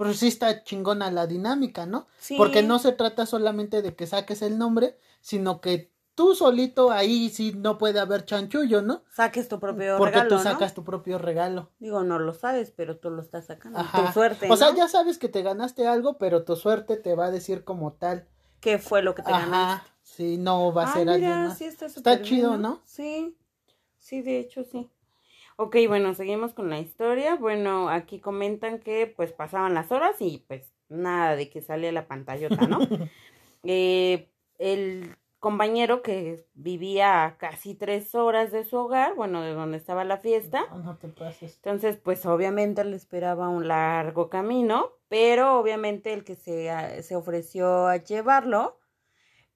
Pero 0.00 0.14
sí 0.14 0.28
está 0.28 0.64
chingona 0.64 1.10
la 1.10 1.26
dinámica, 1.26 1.84
¿no? 1.84 2.06
Sí. 2.18 2.36
Porque 2.38 2.62
no 2.62 2.78
se 2.78 2.92
trata 2.92 3.26
solamente 3.26 3.82
de 3.82 3.94
que 3.94 4.06
saques 4.06 4.40
el 4.40 4.56
nombre, 4.56 4.96
sino 5.20 5.60
que 5.60 5.92
tú 6.14 6.34
solito 6.34 6.90
ahí 6.90 7.28
sí 7.28 7.52
no 7.54 7.76
puede 7.76 8.00
haber 8.00 8.24
chanchullo, 8.24 8.80
¿no? 8.80 9.04
Saques 9.12 9.48
tu 9.48 9.60
propio 9.60 9.98
Porque 9.98 10.14
regalo, 10.14 10.28
tú 10.30 10.34
¿no? 10.36 10.42
sacas 10.42 10.72
tu 10.72 10.84
propio 10.84 11.18
regalo. 11.18 11.70
Digo, 11.80 12.02
no 12.02 12.18
lo 12.18 12.32
sabes, 12.32 12.70
pero 12.70 12.96
tú 12.96 13.10
lo 13.10 13.20
estás 13.20 13.44
sacando. 13.46 13.78
Ajá. 13.78 14.06
Tu 14.06 14.12
suerte, 14.14 14.50
O 14.50 14.56
sea, 14.56 14.70
¿no? 14.70 14.76
ya 14.78 14.88
sabes 14.88 15.18
que 15.18 15.28
te 15.28 15.42
ganaste 15.42 15.86
algo, 15.86 16.16
pero 16.16 16.44
tu 16.44 16.56
suerte 16.56 16.96
te 16.96 17.14
va 17.14 17.26
a 17.26 17.30
decir 17.30 17.64
como 17.64 17.92
tal. 17.92 18.26
¿Qué 18.60 18.78
fue 18.78 19.02
lo 19.02 19.14
que 19.14 19.22
te 19.22 19.30
ganaste? 19.30 19.86
Sí, 20.02 20.38
no 20.38 20.72
va 20.72 20.84
a 20.84 20.90
Ah, 20.90 20.92
ser 20.94 21.08
alguien 21.10 21.30
mira, 21.30 21.48
más. 21.48 21.58
sí 21.58 21.64
está, 21.64 21.86
Está 21.86 21.98
súper 21.98 22.18
bien, 22.22 22.24
chido, 22.28 22.56
¿no? 22.56 22.80
Sí, 22.86 23.36
sí, 23.98 24.22
de 24.22 24.38
hecho 24.40 24.64
sí. 24.64 24.90
Ok, 25.62 25.76
bueno, 25.88 26.14
seguimos 26.14 26.54
con 26.54 26.70
la 26.70 26.78
historia. 26.78 27.34
Bueno, 27.34 27.90
aquí 27.90 28.18
comentan 28.18 28.78
que 28.78 29.06
pues 29.06 29.30
pasaban 29.32 29.74
las 29.74 29.92
horas 29.92 30.16
y 30.20 30.42
pues 30.48 30.72
nada 30.88 31.36
de 31.36 31.50
que 31.50 31.60
salía 31.60 31.92
la 31.92 32.06
pantallota, 32.06 32.66
¿no? 32.66 32.78
Eh, 33.62 34.30
el 34.58 35.14
compañero 35.38 36.00
que 36.00 36.46
vivía 36.54 37.26
a 37.26 37.36
casi 37.36 37.74
tres 37.74 38.14
horas 38.14 38.52
de 38.52 38.64
su 38.64 38.78
hogar, 38.78 39.14
bueno, 39.14 39.42
de 39.42 39.52
donde 39.52 39.76
estaba 39.76 40.02
la 40.04 40.16
fiesta, 40.16 40.62
No, 40.70 40.78
no 40.78 40.96
te 40.96 41.08
pases. 41.08 41.56
entonces, 41.56 41.98
pues 41.98 42.24
obviamente 42.24 42.82
le 42.84 42.96
esperaba 42.96 43.50
un 43.50 43.68
largo 43.68 44.30
camino, 44.30 44.92
pero 45.08 45.58
obviamente 45.58 46.14
el 46.14 46.24
que 46.24 46.36
se, 46.36 46.70
a- 46.70 47.02
se 47.02 47.16
ofreció 47.16 47.86
a 47.86 47.96
llevarlo, 47.98 48.78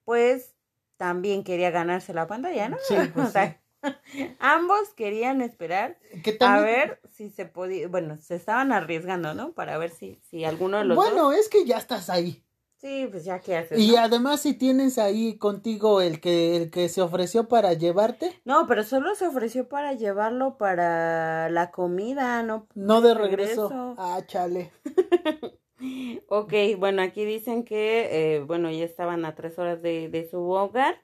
pues 0.03 0.55
también 0.97 1.43
quería 1.43 1.71
ganarse 1.71 2.13
la 2.13 2.27
pantalla, 2.27 2.69
¿no? 2.69 2.77
Sí, 2.87 2.93
pues 3.11 3.29
o 3.29 3.31
sea, 3.31 3.59
ambos 4.39 4.93
querían 4.95 5.41
esperar 5.41 5.97
a 6.41 6.59
ver 6.59 6.99
si 7.11 7.29
se 7.29 7.45
podía, 7.45 7.87
bueno, 7.87 8.17
se 8.17 8.35
estaban 8.35 8.71
arriesgando, 8.71 9.33
¿no? 9.33 9.53
Para 9.53 9.77
ver 9.77 9.91
si, 9.91 10.19
si 10.29 10.45
alguno 10.45 10.77
de 10.79 10.85
los 10.85 10.95
Bueno, 10.95 11.23
dos. 11.25 11.35
es 11.35 11.49
que 11.49 11.65
ya 11.65 11.77
estás 11.77 12.09
ahí. 12.09 12.41
Sí, 12.77 13.07
pues 13.09 13.23
ya 13.25 13.39
qué 13.39 13.55
haces. 13.55 13.79
Y 13.79 13.93
¿no? 13.93 13.97
además 13.99 14.41
si 14.41 14.53
tienes 14.53 14.99
ahí 14.99 15.37
contigo 15.37 16.01
el 16.01 16.19
que 16.19 16.55
el 16.55 16.69
que 16.69 16.87
se 16.89 17.01
ofreció 17.01 17.47
para 17.47 17.73
llevarte, 17.73 18.39
No, 18.45 18.67
pero 18.67 18.83
solo 18.83 19.15
se 19.15 19.25
ofreció 19.25 19.67
para 19.67 19.93
llevarlo 19.93 20.57
para 20.57 21.49
la 21.49 21.71
comida, 21.71 22.43
no 22.43 22.67
no 22.75 23.01
de 23.01 23.13
regreso. 23.15 23.95
Ah, 23.97 24.21
chale. 24.27 24.71
Ok, 26.29 26.53
bueno, 26.77 27.01
aquí 27.01 27.25
dicen 27.25 27.63
que, 27.65 28.35
eh, 28.35 28.39
bueno, 28.41 28.71
ya 28.71 28.85
estaban 28.85 29.25
a 29.25 29.35
tres 29.35 29.59
horas 29.59 29.81
de, 29.81 30.09
de 30.09 30.27
su 30.29 30.39
hogar 30.49 30.95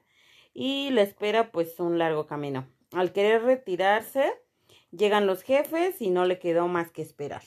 y 0.54 0.90
le 0.90 1.02
espera 1.02 1.50
pues 1.52 1.78
un 1.80 1.98
largo 1.98 2.26
camino. 2.26 2.66
Al 2.92 3.12
querer 3.12 3.42
retirarse, 3.42 4.32
llegan 4.90 5.26
los 5.26 5.42
jefes 5.42 6.00
y 6.02 6.10
no 6.10 6.24
le 6.26 6.38
quedó 6.38 6.68
más 6.68 6.90
que 6.90 7.02
esperar. 7.02 7.42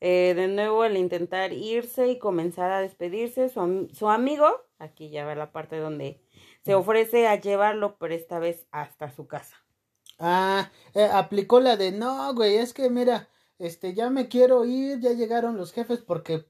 Eh, 0.00 0.32
de 0.34 0.48
nuevo, 0.48 0.82
al 0.82 0.96
intentar 0.96 1.52
irse 1.52 2.08
y 2.08 2.18
comenzar 2.18 2.70
a 2.72 2.80
despedirse, 2.80 3.48
su, 3.50 3.60
am- 3.60 3.88
su 3.90 4.08
amigo, 4.08 4.46
aquí 4.78 5.10
ya 5.10 5.26
va 5.26 5.34
la 5.34 5.52
parte 5.52 5.76
donde 5.76 6.22
se 6.64 6.74
ofrece 6.74 7.28
a 7.28 7.38
llevarlo, 7.38 7.96
pero 7.98 8.14
esta 8.14 8.38
vez 8.38 8.66
hasta 8.70 9.10
su 9.10 9.26
casa. 9.26 9.56
Ah, 10.18 10.70
eh, 10.94 11.08
aplicó 11.12 11.60
la 11.60 11.76
de 11.76 11.92
no, 11.92 12.32
güey, 12.34 12.56
es 12.56 12.72
que 12.74 12.90
mira, 12.90 13.28
este, 13.58 13.94
ya 13.94 14.10
me 14.10 14.28
quiero 14.28 14.64
ir, 14.64 15.00
ya 15.00 15.12
llegaron 15.12 15.56
los 15.56 15.72
jefes 15.72 16.00
porque, 16.00 16.46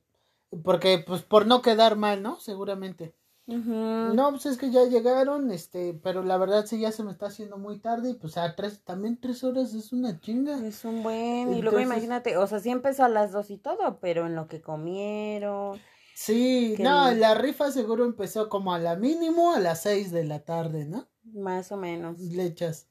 porque, 0.64 0.98
pues, 0.98 1.22
por 1.22 1.46
no 1.46 1.62
quedar 1.62 1.96
mal, 1.96 2.22
¿no? 2.22 2.38
Seguramente. 2.40 3.14
No, 3.50 4.30
pues 4.30 4.46
es 4.46 4.56
que 4.56 4.70
ya 4.70 4.84
llegaron, 4.84 5.50
este, 5.50 5.94
pero 6.02 6.22
la 6.22 6.38
verdad 6.38 6.64
sí 6.66 6.80
ya 6.80 6.90
se 6.92 7.04
me 7.04 7.12
está 7.12 7.26
haciendo 7.26 7.58
muy 7.58 7.78
tarde 7.80 8.10
y 8.10 8.14
pues 8.14 8.36
a 8.38 8.54
tres, 8.56 8.82
también 8.82 9.20
tres 9.20 9.44
horas 9.44 9.74
es 9.74 9.92
una 9.92 10.18
chinga. 10.20 10.58
Es 10.66 10.84
un 10.84 11.02
buen, 11.02 11.52
y 11.52 11.60
luego 11.62 11.80
imagínate, 11.80 12.36
o 12.36 12.46
sea, 12.46 12.60
sí 12.60 12.70
empezó 12.70 13.04
a 13.04 13.08
las 13.08 13.32
dos 13.32 13.50
y 13.50 13.58
todo, 13.58 14.00
pero 14.00 14.26
en 14.26 14.34
lo 14.36 14.48
que 14.48 14.60
comieron, 14.62 15.80
Sí, 16.14 16.76
no, 16.80 17.08
el- 17.08 17.20
la 17.20 17.34
rifa 17.34 17.70
seguro 17.72 18.04
empezó 18.04 18.48
como 18.48 18.72
a 18.74 18.78
la 18.78 18.96
mínimo 18.96 19.52
a 19.52 19.60
las 19.60 19.82
seis 19.82 20.10
de 20.12 20.24
la 20.24 20.44
tarde, 20.44 20.84
¿no? 20.84 21.08
más 21.24 21.72
o 21.72 21.76
menos. 21.76 22.18
Le 22.18 22.44
echas. 22.44 22.88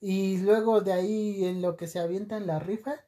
Y 0.00 0.38
luego 0.38 0.80
de 0.80 0.92
ahí 0.92 1.44
en 1.44 1.60
lo 1.62 1.76
que 1.76 1.86
se 1.86 1.98
avienta 2.00 2.36
en 2.36 2.46
la 2.46 2.58
rifa, 2.58 3.06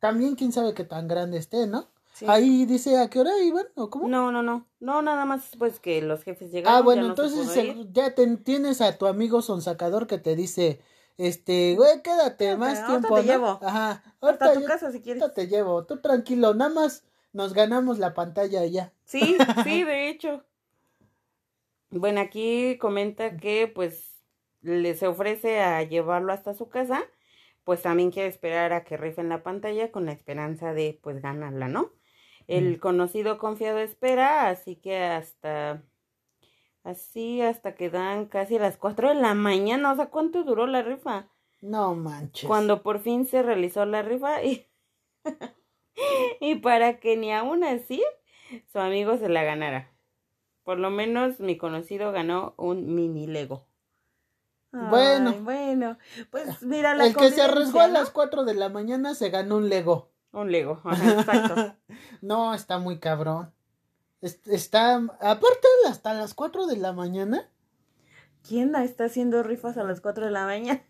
también 0.00 0.36
quién 0.36 0.52
sabe 0.52 0.74
qué 0.74 0.84
tan 0.84 1.08
grande 1.08 1.38
esté, 1.38 1.66
¿no? 1.66 1.92
Sí. 2.16 2.24
Ahí 2.26 2.64
dice 2.64 2.96
a 2.98 3.10
qué 3.10 3.20
hora 3.20 3.38
iban 3.44 3.66
o 3.74 3.90
cómo. 3.90 4.08
No, 4.08 4.32
no, 4.32 4.42
no, 4.42 4.66
no, 4.80 5.02
nada 5.02 5.26
más 5.26 5.50
pues 5.58 5.78
que 5.80 6.00
los 6.00 6.22
jefes 6.24 6.50
llegaron. 6.50 6.78
ah, 6.78 6.82
bueno, 6.82 7.02
ya 7.02 7.08
no 7.08 7.14
se 7.16 7.22
entonces 7.24 7.52
se- 7.52 7.92
ya 7.92 8.14
te- 8.14 8.36
tienes 8.38 8.80
a 8.80 8.96
tu 8.96 9.06
amigo 9.06 9.42
sonsacador 9.42 10.06
que 10.06 10.16
te 10.16 10.34
dice, 10.34 10.80
este, 11.18 11.74
güey, 11.76 12.00
quédate 12.02 12.56
más 12.56 12.78
ahorita 12.78 12.86
tiempo, 13.08 13.16
te 13.16 13.22
¿no? 13.26 13.32
llevo. 13.32 13.58
Ajá. 13.62 13.90
Hasta 14.22 14.46
Ahorita 14.46 14.52
tu 14.54 14.64
casa 14.64 14.92
si 14.92 15.02
quieres. 15.02 15.22
ahorita 15.22 15.34
te 15.34 15.46
llevo, 15.46 15.84
tú 15.84 15.98
tranquilo, 16.00 16.54
nada 16.54 16.70
más 16.72 17.04
nos 17.34 17.52
ganamos 17.52 17.98
la 17.98 18.14
pantalla 18.14 18.64
ya. 18.64 18.94
Sí, 19.04 19.36
sí, 19.64 19.84
de 19.84 20.08
hecho. 20.08 20.42
Bueno, 21.90 22.20
aquí 22.20 22.78
comenta 22.78 23.36
que 23.36 23.68
pues 23.68 24.14
le 24.62 24.94
se 24.94 25.06
ofrece 25.06 25.60
a 25.60 25.82
llevarlo 25.82 26.32
hasta 26.32 26.54
su 26.54 26.68
casa, 26.70 27.02
pues 27.64 27.82
también 27.82 28.10
quiere 28.10 28.28
esperar 28.28 28.72
a 28.72 28.84
que 28.84 28.96
rifen 28.96 29.28
la 29.28 29.42
pantalla 29.42 29.92
con 29.92 30.06
la 30.06 30.12
esperanza 30.12 30.72
de 30.72 30.98
pues 31.02 31.20
ganarla, 31.20 31.68
¿no? 31.68 31.92
El 32.48 32.76
Mm. 32.76 32.78
conocido 32.78 33.38
confiado 33.38 33.78
espera, 33.78 34.48
así 34.48 34.76
que 34.76 34.98
hasta 35.02 35.82
así 36.84 37.42
hasta 37.42 37.74
que 37.74 37.90
dan 37.90 38.26
casi 38.26 38.58
las 38.58 38.76
4 38.76 39.08
de 39.08 39.16
la 39.16 39.34
mañana, 39.34 39.92
o 39.92 39.96
sea, 39.96 40.06
¿cuánto 40.06 40.44
duró 40.44 40.66
la 40.66 40.82
rifa? 40.82 41.28
No 41.60 41.94
manches. 41.96 42.46
Cuando 42.46 42.82
por 42.82 43.00
fin 43.00 43.26
se 43.26 43.42
realizó 43.42 43.84
la 43.86 44.02
rifa 44.02 44.42
y 44.44 44.66
y 46.40 46.56
para 46.56 47.00
que 47.00 47.16
ni 47.16 47.32
aún 47.32 47.64
así 47.64 48.02
su 48.72 48.78
amigo 48.78 49.16
se 49.16 49.28
la 49.28 49.42
ganara. 49.42 49.90
Por 50.62 50.78
lo 50.78 50.90
menos 50.90 51.40
mi 51.40 51.56
conocido 51.56 52.12
ganó 52.12 52.54
un 52.56 52.94
mini 52.94 53.26
Lego. 53.26 53.66
Bueno. 54.72 55.30
Ay, 55.30 55.40
bueno, 55.40 55.98
pues 56.30 56.62
mira 56.62 56.94
la 56.94 57.06
El 57.06 57.16
que 57.16 57.30
se 57.30 57.40
arriesgó 57.42 57.80
a 57.80 57.88
las 57.88 58.10
4 58.10 58.44
de 58.44 58.54
la 58.54 58.68
mañana 58.68 59.14
se 59.14 59.30
ganó 59.30 59.56
un 59.56 59.68
Lego. 59.68 60.10
Un 60.36 60.52
Lego, 60.52 60.80
ajá, 60.84 61.12
exacto. 61.12 61.76
no, 62.22 62.54
está 62.54 62.78
muy 62.78 62.98
cabrón. 63.00 63.52
Es- 64.20 64.40
Está, 64.46 64.96
aparte 64.96 65.66
hasta 65.88 66.14
las 66.14 66.34
4 66.34 66.66
de 66.66 66.76
la 66.76 66.92
mañana, 66.92 67.50
¿Quién 68.46 68.74
está 68.76 69.06
haciendo 69.06 69.42
rifas 69.42 69.76
a 69.76 69.82
las 69.82 70.00
4 70.00 70.26
de 70.26 70.30
la 70.30 70.44
mañana? 70.46 70.82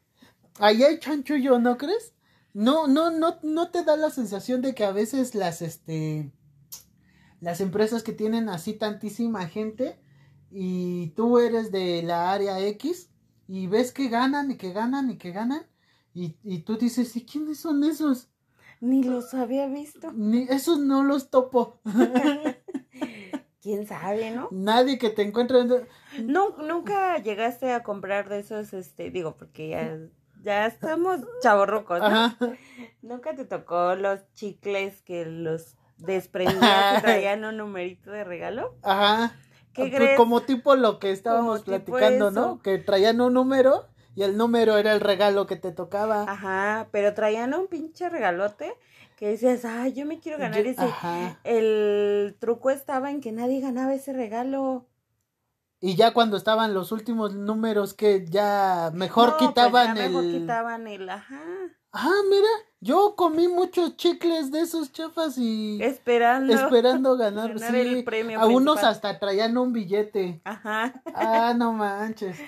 ahí 0.58 0.82
hay 0.82 0.98
chanchullo, 0.98 1.58
¿no 1.58 1.78
crees? 1.78 2.14
No, 2.52 2.86
no, 2.86 3.10
no, 3.10 3.38
no 3.42 3.70
te 3.70 3.82
da 3.84 3.96
la 3.96 4.10
sensación 4.10 4.62
de 4.62 4.74
que 4.74 4.84
a 4.84 4.92
veces 4.92 5.34
las, 5.34 5.62
este, 5.62 6.32
las 7.40 7.60
empresas 7.60 8.02
que 8.02 8.12
tienen 8.12 8.48
así 8.48 8.74
tantísima 8.74 9.46
gente 9.48 9.98
y 10.50 11.08
tú 11.10 11.38
eres 11.38 11.70
de 11.72 12.02
la 12.02 12.32
área 12.32 12.58
X 12.60 13.10
y 13.48 13.66
ves 13.68 13.92
que 13.92 14.08
ganan 14.08 14.50
y 14.50 14.56
que 14.56 14.72
ganan 14.72 15.10
y 15.10 15.18
que 15.18 15.32
ganan 15.32 15.66
y, 16.14 16.36
y 16.42 16.60
tú 16.60 16.76
dices, 16.78 17.14
¿y 17.16 17.24
quiénes 17.26 17.60
son 17.60 17.84
esos? 17.84 18.28
Ni 18.80 19.02
los 19.02 19.34
había 19.34 19.66
visto. 19.66 20.12
Ni, 20.12 20.44
esos 20.44 20.78
no 20.78 21.02
los 21.02 21.30
topo. 21.30 21.80
¿Quién 23.62 23.86
sabe, 23.86 24.30
no? 24.30 24.48
Nadie 24.52 24.98
que 24.98 25.10
te 25.10 25.22
encuentre. 25.22 25.64
No, 26.22 26.50
nunca 26.58 27.18
llegaste 27.18 27.72
a 27.72 27.82
comprar 27.82 28.28
de 28.28 28.38
esos, 28.38 28.72
este, 28.72 29.10
digo, 29.10 29.36
porque 29.36 29.70
ya, 29.70 29.98
ya 30.42 30.66
estamos 30.66 31.20
chavorrucos, 31.42 31.98
¿no? 31.98 32.06
Ajá. 32.06 32.36
¿Nunca 33.02 33.34
te 33.34 33.44
tocó 33.44 33.96
los 33.96 34.20
chicles 34.34 35.02
que 35.02 35.26
los 35.26 35.76
desprendías 35.98 36.98
y 36.98 37.02
traían 37.02 37.44
un 37.44 37.56
numerito 37.56 38.12
de 38.12 38.22
regalo? 38.22 38.76
Ajá. 38.82 39.34
¿Qué 39.72 39.82
Pues 39.82 39.94
crees? 39.94 40.16
Como 40.16 40.42
tipo 40.42 40.76
lo 40.76 40.98
que 40.98 41.10
estábamos 41.10 41.62
platicando, 41.62 42.28
eso. 42.28 42.40
¿no? 42.40 42.62
Que 42.62 42.78
traían 42.78 43.20
un 43.20 43.34
número 43.34 43.88
y 44.16 44.22
el 44.24 44.36
número 44.36 44.76
era 44.78 44.92
el 44.92 45.00
regalo 45.00 45.46
que 45.46 45.54
te 45.54 45.70
tocaba. 45.70 46.24
Ajá, 46.28 46.88
pero 46.90 47.14
traían 47.14 47.54
un 47.54 47.68
pinche 47.68 48.08
regalote 48.08 48.74
que 49.16 49.28
decías, 49.28 49.64
ay, 49.64 49.92
yo 49.92 50.04
me 50.06 50.18
quiero 50.18 50.38
ganar 50.38 50.62
Yo- 50.64 50.70
ese. 50.70 50.82
Ajá. 50.82 51.38
El 51.44 52.36
truco 52.40 52.70
estaba 52.70 53.10
en 53.12 53.20
que 53.20 53.30
nadie 53.30 53.60
ganaba 53.60 53.94
ese 53.94 54.12
regalo. 54.12 54.86
Y 55.80 55.94
ya 55.94 56.12
cuando 56.14 56.36
estaban 56.38 56.72
los 56.74 56.90
últimos 56.90 57.34
números 57.34 57.92
que 57.94 58.24
ya 58.28 58.90
mejor 58.94 59.28
No, 59.28 59.36
pues 59.36 59.48
quitaban 59.50 59.94
ya 59.94 60.06
el. 60.06 60.10
mejor 60.12 60.24
quitaban 60.40 60.86
el, 60.88 61.08
ajá. 61.08 61.42
Ah, 61.92 62.12
mira, 62.28 62.48
yo 62.80 63.14
comí 63.16 63.48
muchos 63.48 63.96
chicles 63.96 64.50
de 64.50 64.60
esos 64.60 64.92
chafas 64.92 65.38
y 65.38 65.78
Esperando. 65.82 66.52
esperando 66.52 67.16
ganar. 67.18 67.54
ganar 67.54 67.70
sí, 67.70 67.76
el 67.78 68.04
premio 68.04 68.40
a 68.40 68.46
unos 68.46 68.82
hasta 68.84 69.18
traían 69.18 69.56
un 69.56 69.72
billete. 69.72 70.40
Ajá. 70.44 70.94
Ah, 71.14 71.54
no 71.56 71.72
manches. 71.72 72.38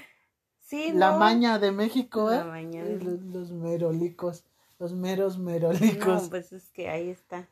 Sí, 0.69 0.93
La 0.93 1.13
no. 1.13 1.19
maña 1.19 1.59
de 1.59 1.73
México, 1.73 2.29
La 2.31 2.41
¿eh? 2.41 2.45
maña 2.45 2.85
de 2.85 2.99
Los, 3.01 3.21
los 3.23 3.53
merolicos, 3.53 4.45
los 4.79 4.93
meros 4.93 5.39
No, 5.39 5.45
merolicos. 5.45 6.29
pues 6.29 6.53
es 6.53 6.71
que 6.73 6.91
ahí 6.91 7.09
está. 7.09 7.49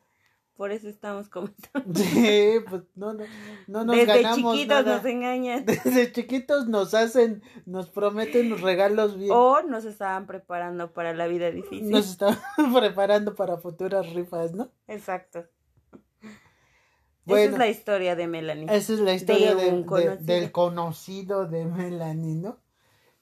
Por 0.55 0.71
eso 0.71 0.87
estamos 0.87 1.27
comentando. 1.29 1.93
Sí, 1.99 2.57
pues 2.69 2.83
no, 2.95 3.13
no, 3.13 3.23
no 3.67 3.85
nos 3.85 3.95
Desde 3.95 4.21
ganamos 4.21 4.53
chiquitos 4.55 4.85
nada. 4.85 4.95
nos 4.97 5.05
engañan. 5.05 5.65
Desde 5.83 6.11
chiquitos 6.11 6.67
nos 6.67 6.93
hacen, 6.93 7.41
nos 7.65 7.89
prometen 7.89 8.49
los 8.51 8.61
regalos 8.61 9.17
bien. 9.17 9.31
O 9.31 9.61
nos 9.63 9.85
estaban 9.85 10.27
preparando 10.27 10.93
para 10.93 11.13
la 11.13 11.25
vida 11.27 11.49
difícil. 11.51 11.89
Nos 11.89 12.09
están 12.09 12.37
preparando 12.73 13.33
para 13.35 13.57
futuras 13.57 14.13
rifas, 14.13 14.53
¿no? 14.53 14.69
Exacto. 14.87 15.39
Esa 16.21 16.29
Bueno. 17.25 17.53
es 17.53 17.57
la 17.59 17.67
historia 17.67 18.15
de 18.15 18.27
Melanie. 18.27 18.67
Esa 18.69 18.93
es 18.93 18.99
la 18.99 19.13
historia 19.13 19.53
De 19.55 19.65
de- 19.71 19.83
de- 19.83 20.17
del 20.17 20.51
conocido 20.51 21.45
de 21.47 21.65
Melanie, 21.65 22.35
¿no? 22.35 22.57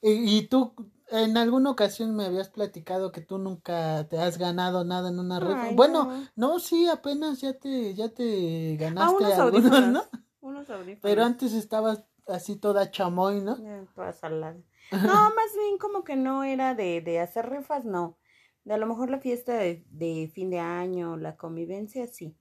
Y, 0.02 0.38
y 0.38 0.48
tú, 0.48 0.74
en 1.10 1.36
alguna 1.36 1.70
ocasión 1.70 2.14
me 2.14 2.26
habías 2.26 2.48
platicado 2.50 3.12
que 3.12 3.20
tú 3.20 3.38
nunca 3.38 4.06
te 4.08 4.18
has 4.18 4.38
ganado 4.38 4.84
nada 4.84 5.08
en 5.08 5.18
una 5.18 5.40
rifa. 5.40 5.70
Bueno, 5.74 6.04
no. 6.04 6.28
no, 6.36 6.58
sí, 6.58 6.88
apenas 6.88 7.40
ya 7.40 7.54
te, 7.54 7.94
ya 7.94 8.08
te 8.08 8.76
Ah, 8.76 8.80
ganaste 8.80 9.24
unos 9.24 9.32
algunos, 9.38 9.64
audífonos. 9.64 9.92
¿no? 10.12 10.20
Unos 10.40 10.70
audífonos. 10.70 11.02
Pero 11.02 11.24
antes 11.24 11.52
estabas 11.52 12.04
así 12.26 12.56
toda 12.56 12.90
chamoy, 12.90 13.40
¿no? 13.40 13.56
Toda 13.94 14.12
salada. 14.12 14.56
No, 14.90 15.12
más 15.34 15.54
bien 15.56 15.78
como 15.78 16.04
que 16.04 16.16
no 16.16 16.44
era 16.44 16.74
de, 16.74 17.00
de 17.00 17.20
hacer 17.20 17.48
rifas, 17.50 17.84
no. 17.84 18.18
De 18.64 18.74
a 18.74 18.78
lo 18.78 18.86
mejor 18.86 19.10
la 19.10 19.18
fiesta 19.20 19.54
de, 19.54 19.84
de 19.90 20.30
fin 20.32 20.50
de 20.50 20.58
año, 20.58 21.16
la 21.16 21.36
convivencia, 21.36 22.06
sí. 22.06 22.36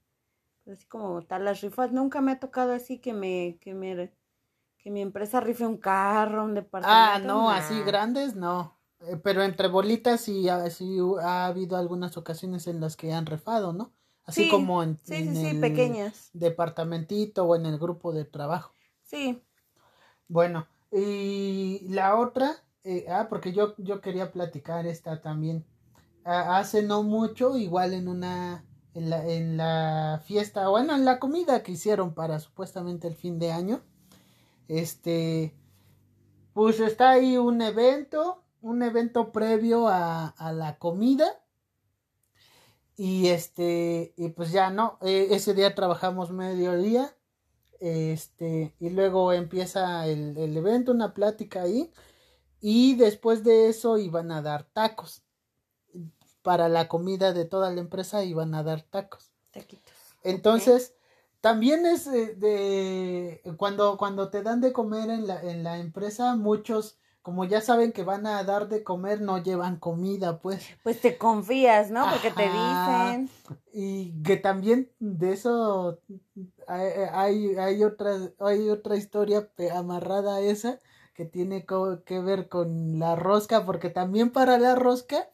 Pero 0.64 0.74
así 0.76 0.88
como 0.88 1.22
tal, 1.24 1.46
las 1.46 1.62
rifas, 1.62 1.92
nunca 1.92 2.22
me 2.22 2.32
ha 2.34 2.40
tocado 2.40 2.74
así 2.74 3.00
que 3.00 3.14
me, 3.14 3.58
que 3.62 3.74
me, 3.74 4.12
que 4.86 4.92
mi 4.92 5.01
empresa 5.01 5.39
rife 5.42 5.65
un 5.65 5.77
carro, 5.77 6.44
un 6.46 6.54
departamento. 6.54 7.08
Ah, 7.08 7.20
no, 7.25 7.50
nah. 7.50 7.58
así 7.58 7.82
grandes, 7.82 8.36
no. 8.36 8.77
Eh, 9.00 9.18
Pero 9.24 9.42
entre 9.42 9.68
bolitas 9.68 10.22
sí, 10.22 10.48
ha- 10.48 10.70
sí 10.70 11.00
ha 11.24 11.48
habido 11.48 11.75
algunas 11.75 12.18
ocasiones 12.18 12.68
en 12.68 12.80
las 12.82 12.96
que 12.96 13.12
han 13.12 13.25
rifado, 13.25 13.74
¿no? 13.74 13.96
Así 14.25 14.44
Sí, 14.44 14.51
como 14.51 14.84
en, 14.84 15.00
Sí, 15.04 15.15
en 15.15 15.30
sí, 15.30 15.36
sí, 15.38 15.48
el 15.48 15.60
pequeñas. 15.60 16.30
departamentito 16.34 17.46
o 17.46 17.56
en 17.56 17.65
el 17.65 17.80
grupo 17.80 18.13
de 18.13 18.25
trabajo. 18.25 18.74
Sí. 19.01 19.42
Bueno, 20.27 20.68
y 20.92 21.88
la 21.89 22.15
otra, 22.15 22.63
eh, 22.84 23.06
ah, 23.10 23.27
porque 23.30 23.54
yo, 23.54 23.75
yo 23.77 24.01
quería 24.01 24.32
platicar 24.32 24.86
esta 24.86 25.22
también. 25.22 25.65
Ah, 26.25 26.58
hace 26.60 26.84
no 26.84 27.04
mucho, 27.04 27.58
igual 27.58 27.94
en 27.94 28.08
una, 28.08 28.65
en 28.94 29.10
la, 29.10 29.25
en 29.27 29.58
la 29.58 30.22
fiesta, 30.25 30.68
bueno, 30.70 30.96
en 30.96 31.06
la 31.06 31.20
comida 31.20 31.63
que 31.63 31.74
hicieron 31.74 32.13
para 32.13 32.39
supuestamente 32.39 33.08
el 33.08 33.15
fin 33.15 33.39
de 33.39 33.51
año, 33.51 33.82
este, 34.68 35.56
pues 36.54 36.80
está 36.80 37.12
ahí 37.12 37.38
un 37.38 37.62
evento, 37.62 38.44
un 38.62 38.84
evento 38.84 39.32
previo 39.32 39.88
a, 39.88 40.28
a 40.28 40.52
la 40.52 40.78
comida. 40.78 41.42
Y 42.98 43.28
este, 43.28 44.14
y 44.16 44.30
pues 44.30 44.52
ya 44.54 44.70
no, 44.70 44.98
eh, 45.02 45.28
ese 45.32 45.54
día 45.54 45.76
trabajamos 45.76 46.32
mediodía 46.32 47.14
este, 47.82 48.74
y 48.80 48.90
luego 48.90 49.34
empieza 49.34 50.08
el, 50.08 50.38
el 50.38 50.56
evento, 50.56 50.94
una 50.94 51.14
plática 51.14 51.64
ahí, 51.64 51.92
y 52.62 52.96
después 52.96 53.44
de 53.44 53.68
eso 53.68 53.98
iban 53.98 54.32
a 54.32 54.42
dar 54.42 54.64
tacos. 54.64 55.24
Para 56.42 56.70
la 56.70 56.88
comida 56.88 57.34
de 57.34 57.44
toda 57.44 57.70
la 57.72 57.82
empresa 57.82 58.24
iban 58.24 58.56
a 58.56 58.64
dar 58.64 58.82
tacos. 58.84 59.34
Taquitos. 59.52 59.94
Entonces, 60.24 60.96
también 61.46 61.86
es 61.86 62.06
de 62.06 63.40
cuando, 63.58 63.98
cuando 63.98 64.30
te 64.30 64.42
dan 64.42 64.62
de 64.62 64.74
comer 64.74 65.12
en 65.12 65.28
la, 65.28 65.40
en 65.44 65.64
la 65.64 65.78
empresa, 65.78 66.36
muchos, 66.36 66.98
como 67.22 67.46
ya 67.46 67.62
saben 67.62 67.92
que 67.92 68.02
van 68.02 68.25
a 68.25 68.44
dar 68.44 68.68
de 68.68 68.84
comer, 68.84 69.22
no 69.22 69.38
llevan 69.38 69.78
comida, 69.78 70.40
pues. 70.40 70.66
Pues 70.82 71.02
te 71.02 71.20
confías, 71.20 71.92
¿no? 71.92 72.10
Porque 72.10 72.32
te 72.32 72.50
dicen. 72.50 73.30
Y 73.72 74.24
que 74.24 74.38
también 74.38 74.90
de 74.98 75.34
eso 75.34 76.00
hay, 76.68 76.90
hay, 77.14 77.55
hay 77.58 77.84
otra, 77.84 78.18
hay 78.40 78.68
otra 78.72 78.96
historia 78.96 79.48
amarrada 79.72 80.38
a 80.38 80.42
esa 80.42 80.79
que 81.14 81.25
tiene 81.25 81.68
que 82.05 82.20
ver 82.22 82.50
con 82.50 82.98
la 82.98 83.16
rosca, 83.16 83.68
porque 83.68 83.92
también 83.92 84.31
para 84.31 84.58
la 84.58 84.74
rosca 84.74 85.29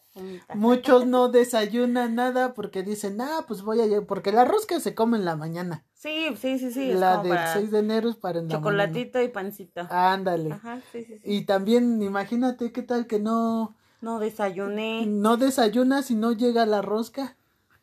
muchos 0.55 1.05
no 1.05 1.29
desayunan 1.29 2.15
nada 2.15 2.53
porque 2.53 2.83
dicen, 2.83 3.21
ah, 3.21 3.45
pues 3.47 3.61
voy 3.61 3.79
a 3.79 3.85
llevar, 3.85 4.07
porque 4.07 4.33
la 4.33 4.43
rosca 4.43 4.81
se 4.81 4.93
come 4.93 5.17
en 5.17 5.23
la 5.23 5.37
mañana. 5.37 5.85
Sí, 6.01 6.35
sí, 6.35 6.57
sí, 6.57 6.71
sí. 6.71 6.93
la 6.93 7.17
del 7.21 7.29
para 7.29 7.53
6 7.53 7.69
de 7.69 7.77
enero 7.77 8.09
es 8.09 8.15
para 8.15 8.39
en 8.39 8.47
la 8.47 8.59
mañana. 8.59 8.87
chocolatito 8.87 9.21
y 9.21 9.27
pancito. 9.27 9.81
Ándale. 9.91 10.53
Ajá, 10.53 10.81
sí, 10.91 11.03
sí, 11.03 11.19
sí. 11.19 11.21
Y 11.23 11.45
también 11.45 12.01
imagínate 12.01 12.71
qué 12.71 12.81
tal 12.81 13.05
que 13.05 13.19
no, 13.19 13.75
No 14.01 14.17
desayuné. 14.17 15.05
no 15.05 15.37
desayunas 15.37 16.09
y 16.09 16.15
no 16.15 16.31
llega 16.31 16.65
la 16.65 16.81
rosca. 16.81 17.37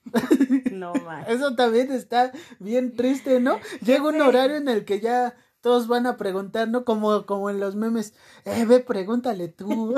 No 0.73 0.95
más. 0.95 1.29
Eso 1.29 1.55
también 1.55 1.93
está 1.93 2.33
bien 2.59 2.97
triste, 2.97 3.39
¿no? 3.41 3.59
Llega 3.85 4.09
un 4.09 4.21
horario 4.21 4.57
en 4.57 4.69
el 4.69 4.85
que 4.85 4.99
ya 5.01 5.37
todos 5.61 5.87
van 5.87 6.07
a 6.07 6.17
preguntar, 6.17 6.69
¿no? 6.69 6.85
Como, 6.85 7.25
como 7.27 7.51
en 7.51 7.61
los 7.61 7.77
memes, 7.77 8.15
eh, 8.45 8.65
ve, 8.67 8.81
pregúntale 8.81 9.47
tú. 9.49 9.95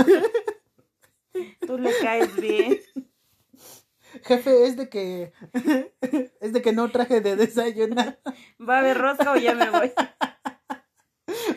Tú 1.67 1.79
le 1.79 1.91
caes 2.03 2.35
bien. 2.37 2.81
Jefe, 4.25 4.67
es 4.67 4.77
de 4.77 4.89
que, 4.89 5.33
es 6.41 6.53
de 6.53 6.63
que 6.63 6.73
no 6.73 6.91
traje 6.91 7.21
de 7.21 7.37
desayunar. 7.37 8.19
¿Va 8.61 8.77
a 8.77 8.79
haber 8.81 8.99
rosca 8.99 9.33
o 9.33 9.37
ya 9.37 9.55
me 9.55 9.71
voy? 9.71 9.93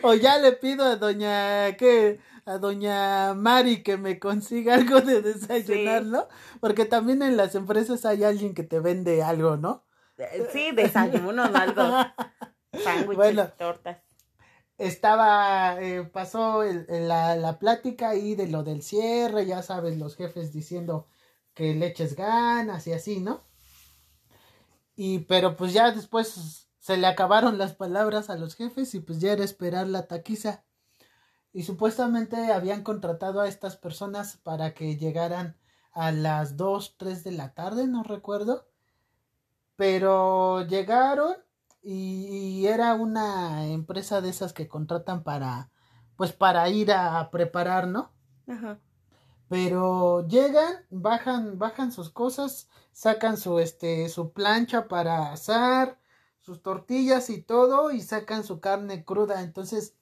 O 0.02 0.14
ya 0.14 0.38
le 0.38 0.52
pido 0.52 0.84
a 0.84 0.96
doña, 0.96 1.76
¿qué? 1.76 2.20
A 2.46 2.58
doña 2.58 3.34
Mari 3.34 3.82
que 3.82 3.96
me 3.96 4.18
consiga 4.20 4.74
algo 4.74 5.00
de 5.00 5.20
desayunar, 5.22 6.02
Sí. 6.04 6.08
¿no? 6.10 6.28
Porque 6.60 6.84
también 6.84 7.22
en 7.22 7.36
las 7.36 7.54
empresas 7.54 8.04
hay 8.04 8.22
alguien 8.22 8.54
que 8.54 8.62
te 8.62 8.78
vende 8.80 9.22
algo, 9.22 9.56
¿no? 9.56 9.84
Sí, 10.52 10.70
desayuno, 10.72 11.32
no 11.32 11.42
algo. 11.58 11.82
Sándwiches, 12.72 13.16
Bueno. 13.16 13.48
tortas. 13.58 13.98
estaba, 14.78 15.80
eh, 15.80 16.04
pasó 16.12 16.62
el- 16.62 16.86
el- 16.88 17.08
la, 17.08 17.34
la 17.36 17.58
plática 17.58 18.10
ahí 18.10 18.34
de 18.34 18.48
lo 18.48 18.62
del 18.64 18.82
cierre, 18.82 19.46
ya 19.46 19.62
sabes, 19.62 19.96
los 19.98 20.16
jefes 20.16 20.52
diciendo 20.52 21.06
que 21.54 21.74
le 21.74 21.86
eches 21.86 22.16
ganas 22.16 22.86
y 22.86 22.92
así, 22.92 23.20
¿no? 23.20 23.40
Y 24.96 25.20
pero 25.20 25.56
pues 25.56 25.72
ya 25.72 25.90
después 25.90 26.68
se 26.78 26.96
le 26.96 27.06
acabaron 27.06 27.58
las 27.58 27.74
palabras 27.74 28.30
a 28.30 28.36
los 28.36 28.54
jefes 28.54 28.94
y 28.94 29.00
pues 29.00 29.18
ya 29.18 29.32
era 29.32 29.44
esperar 29.44 29.88
la 29.88 30.06
taquiza. 30.06 30.64
Y 31.52 31.62
supuestamente 31.62 32.52
habían 32.52 32.82
contratado 32.82 33.40
a 33.40 33.48
estas 33.48 33.76
personas 33.76 34.36
para 34.36 34.74
que 34.74 34.96
llegaran 34.96 35.56
a 35.92 36.10
las 36.12 36.56
2, 36.56 36.96
3 36.98 37.24
de 37.24 37.32
la 37.32 37.54
tarde, 37.54 37.86
no 37.86 38.02
recuerdo. 38.02 38.66
Pero 39.76 40.66
llegaron 40.66 41.36
y, 41.82 42.66
era 42.66 42.94
una 42.94 43.66
empresa 43.66 44.20
de 44.20 44.30
esas 44.30 44.52
que 44.52 44.68
contratan 44.68 45.22
para, 45.22 45.70
pues 46.16 46.32
para 46.32 46.68
ir 46.68 46.92
a, 46.92 47.20
a 47.20 47.30
preparar, 47.30 47.86
¿no? 47.88 48.10
Ajá. 48.48 48.78
Pero 49.54 50.26
llegan, 50.26 50.84
bajan, 50.90 51.58
bajan 51.60 51.92
sus 51.92 52.10
cosas, 52.10 52.68
sacan 52.92 53.36
su, 53.36 53.60
este, 53.60 54.08
su 54.08 54.32
plancha 54.32 54.88
para 54.88 55.32
asar, 55.32 55.96
sus 56.40 56.60
tortillas 56.60 57.30
y 57.30 57.40
todo, 57.40 57.92
y 57.92 58.00
sacan 58.00 58.42
su 58.42 58.58
carne 58.58 59.04
cruda. 59.04 59.42
Entonces, 59.42 59.94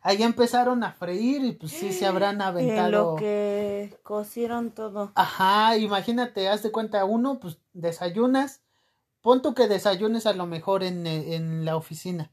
ahí 0.00 0.22
empezaron 0.22 0.82
a 0.82 0.92
freír 0.92 1.44
y 1.44 1.52
pues 1.52 1.72
sí 1.72 1.92
se 1.92 2.06
habrán 2.06 2.36
En 2.40 2.42
aventado. 2.42 2.90
lo 2.90 3.16
que 3.16 3.98
cocieron 4.02 4.70
todo. 4.70 5.12
Ajá, 5.14 5.76
imagínate, 5.76 6.48
haz 6.48 6.62
de 6.62 6.72
cuenta, 6.72 7.04
uno, 7.04 7.38
pues 7.38 7.58
desayunas, 7.74 8.62
pon 9.20 9.42
tú 9.42 9.54
que 9.54 9.68
desayunes 9.68 10.24
a 10.26 10.32
lo 10.32 10.46
mejor 10.46 10.82
en, 10.82 11.06
en 11.06 11.66
la 11.66 11.76
oficina. 11.76 12.31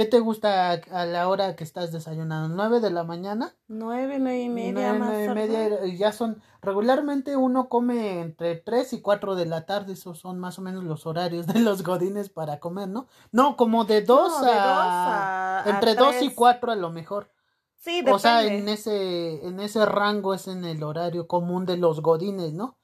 ¿Qué 0.00 0.06
te 0.06 0.18
gusta 0.18 0.72
a, 0.72 1.04
la 1.04 1.28
hora 1.28 1.56
que 1.56 1.62
estás 1.62 1.92
desayunando? 1.92 2.56
¿Nueve 2.56 2.80
de 2.80 2.88
la 2.88 3.04
mañana? 3.04 3.54
Nueve, 3.68 4.18
nueve 4.18 4.40
y 4.40 4.48
media 4.48 4.94
Nueve, 4.94 4.98
más. 4.98 5.10
nueve 5.26 5.44
y 5.44 5.48
media, 5.48 5.86
y 5.86 5.98
ya 5.98 6.10
son, 6.10 6.40
regularmente 6.62 7.36
uno 7.36 7.68
come 7.68 8.22
entre 8.22 8.56
tres 8.56 8.94
y 8.94 9.02
cuatro 9.02 9.34
de 9.34 9.44
la 9.44 9.66
tarde, 9.66 9.92
esos 9.92 10.18
son 10.18 10.38
más 10.38 10.58
o 10.58 10.62
menos 10.62 10.84
los 10.84 11.04
horarios 11.04 11.46
de 11.46 11.58
los 11.60 11.82
godines 11.82 12.30
para 12.30 12.60
comer, 12.60 12.88
¿no? 12.88 13.08
No, 13.30 13.58
como 13.58 13.84
de 13.84 14.00
dos, 14.00 14.40
No, 14.40 14.46
de 14.46 14.52
a, 14.52 14.62
dos 14.62 14.86
a- 14.86 15.64
a 15.64 15.70
entre 15.70 15.94
dos 15.96 16.22
y 16.22 16.34
cuatro 16.34 16.72
a 16.72 16.76
lo 16.76 16.88
mejor. 16.88 17.30
Sí, 17.76 18.00
depende. 18.00 18.14
O 18.14 18.18
sea, 18.18 18.42
en 18.46 18.68
ese, 18.70 19.46
en 19.46 19.60
ese 19.60 19.84
rango 19.84 20.32
es 20.32 20.48
en 20.48 20.64
el 20.64 20.82
horario 20.82 21.28
común 21.28 21.66
de 21.66 21.76
los 21.76 22.00
godines, 22.00 22.54
¿no? 22.54 22.79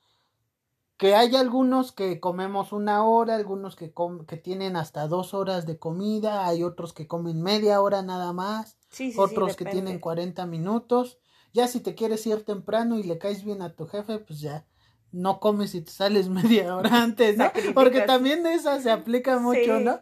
Que 0.97 1.15
hay 1.15 1.37
algunos 1.37 1.93
que 1.93 2.21
comemos 2.21 2.73
una 2.73 3.05
hora, 3.05 3.35
algunos 3.37 3.77
que, 3.77 3.93
com- 3.93 4.25
que 4.25 4.37
tienen 4.39 4.77
hasta 4.77 5.07
dos 5.09 5.35
horas 5.35 5.67
de 5.67 5.79
comida, 5.79 6.47
hay 6.47 6.63
otros 6.63 6.93
que 6.95 7.07
comen 7.07 7.43
media 7.43 7.81
hora 7.83 8.03
nada 8.03 8.33
más, 8.33 8.77
Sí, 8.89 9.09
sí, 9.09 9.13
sí, 9.13 9.19
otros 9.21 9.57
que 9.57 9.67
tienen 9.67 9.99
40 10.01 10.47
minutos. 10.47 11.19
Ya 11.53 11.69
si 11.69 11.81
te 11.81 11.95
quieres 11.95 12.27
ir 12.27 12.45
temprano 12.45 12.99
y 12.99 13.03
le 13.03 13.19
caes 13.19 13.45
bien 13.45 13.61
a 13.63 13.75
tu 13.75 13.87
jefe, 13.87 14.19
pues 14.19 14.41
ya 14.41 14.65
no 15.13 15.39
comes 15.39 15.75
y 15.75 15.83
te 15.83 15.93
sales 15.93 16.29
media 16.65 16.75
hora 16.75 17.03
antes, 17.03 17.37
¿no? 17.37 17.45
Sacrificas. 17.45 17.75
Porque 17.75 18.01
también 18.03 18.47
esa 18.47 18.81
se 18.81 18.91
aplica 18.91 19.39
mucho. 19.39 19.81
¿no? 19.81 20.01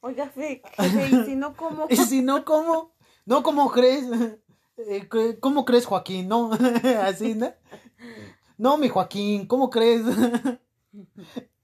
Oiga, 0.00 0.28
fe, 0.28 0.62
jefe, 0.76 1.08
y 1.08 1.24
si 1.24 1.36
no 1.36 1.56
como. 1.56 1.86
Y 1.90 1.96
si 1.96 2.20
no, 2.22 2.44
¿cómo? 2.44 2.92
No, 3.24 3.42
¿cómo 3.42 3.70
crees? 3.70 4.04
eh, 4.76 5.08
¿qué- 5.10 5.38
¿cómo 5.40 5.64
crees, 5.64 5.86
Joaquín? 5.86 6.28
No, 6.28 6.50
así, 7.02 7.34
¿no? 7.34 7.52
No, 8.58 8.78
mi 8.78 8.88
Joaquín, 8.88 9.46
¿cómo 9.46 9.70
crees? 9.70 10.02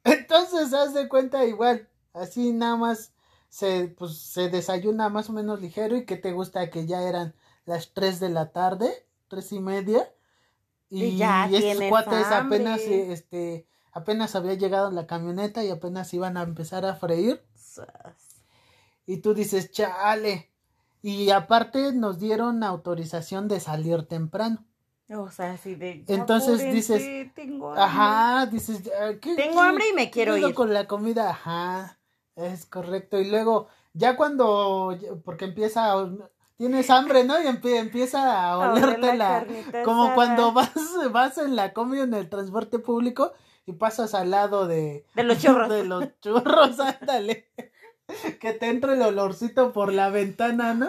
Entonces, 0.04 0.72
haz 0.74 0.94
de 0.94 1.08
cuenta 1.08 1.44
igual, 1.44 1.88
así 2.12 2.52
nada 2.52 2.76
más 2.76 3.14
se, 3.48 3.88
pues, 3.88 4.18
se 4.18 4.48
desayuna 4.48 5.08
más 5.08 5.30
o 5.30 5.32
menos 5.32 5.60
ligero 5.60 5.96
y 5.96 6.04
que 6.06 6.16
te 6.16 6.32
gusta 6.32 6.70
que 6.70 6.86
ya 6.86 7.02
eran 7.02 7.34
las 7.64 7.92
3 7.94 8.20
de 8.20 8.28
la 8.30 8.52
tarde, 8.52 9.06
tres 9.28 9.52
y 9.52 9.60
media. 9.60 10.12
Y, 10.90 11.04
Y 11.04 11.16
ya 11.16 11.46
estos 11.46 11.60
tienes 11.60 11.90
cuates 11.90 12.26
hambre. 12.32 12.58
apenas, 12.58 12.80
este, 12.82 13.66
apenas 13.92 14.34
había 14.34 14.54
llegado 14.54 14.90
la 14.90 15.06
camioneta 15.06 15.64
y 15.64 15.70
apenas 15.70 16.12
iban 16.14 16.36
a 16.36 16.42
empezar 16.42 16.84
a 16.84 16.94
freír. 16.96 17.42
Y 19.06 19.18
tú 19.18 19.34
dices, 19.34 19.70
chale. 19.70 20.50
Y 21.02 21.30
aparte 21.30 21.92
nos 21.92 22.18
dieron 22.18 22.62
autorización 22.64 23.48
de 23.48 23.60
salir 23.60 24.06
temprano. 24.06 24.64
O 25.14 25.30
sea, 25.30 25.52
así 25.52 25.74
de. 25.74 26.04
Entonces 26.08 26.54
"Apúrense, 26.60 26.72
dices, 26.96 27.34
Tengo 27.34 27.68
hambre". 27.70 27.82
Ajá, 27.82 28.46
dices, 28.46 28.90
"Ah, 29.00 29.10
¿qué- 29.20 29.34
Tengo 29.36 29.54
qué- 29.60 29.66
hambre 29.68 29.84
y 29.90 29.94
me 29.94 30.10
quiero 30.10 30.36
ir. 30.36 30.54
con 30.54 30.72
la 30.72 30.86
comida, 30.86 31.30
ajá, 31.30 31.98
es 32.36 32.66
correcto. 32.66 33.20
Y 33.20 33.30
luego, 33.30 33.68
ya 33.92 34.16
cuando, 34.16 34.96
porque 35.24 35.44
empieza, 35.44 35.92
a 35.92 36.08
tienes 36.56 36.88
hambre, 36.90 37.24
¿no? 37.24 37.40
Y 37.42 37.46
empie- 37.46 37.78
empieza 37.78 38.22
a 38.22 38.52
A 38.52 38.72
oler 38.72 38.84
olerte 38.84 39.16
la 39.16 39.46
como 39.84 40.14
cuando 40.14 40.52
vas, 40.54 40.72
vas 41.10 41.38
en 41.38 41.56
la 41.56 41.72
comida 41.72 42.04
en 42.04 42.14
el 42.14 42.28
transporte 42.28 42.78
público 42.78 43.32
y 43.66 43.72
pasas 43.72 44.14
al 44.14 44.30
lado 44.30 44.66
de, 44.66 45.04
De 45.14 45.24
los 45.24 45.38
churros. 45.40 45.68
de 45.72 45.84
los 45.84 46.04
churros, 46.20 46.78
ándale. 47.00 47.50
Que 48.40 48.52
te 48.52 48.68
entre 48.68 48.94
el 48.94 49.02
olorcito 49.02 49.72
por 49.72 49.92
la 49.92 50.10
ventana, 50.10 50.74
¿no? 50.74 50.88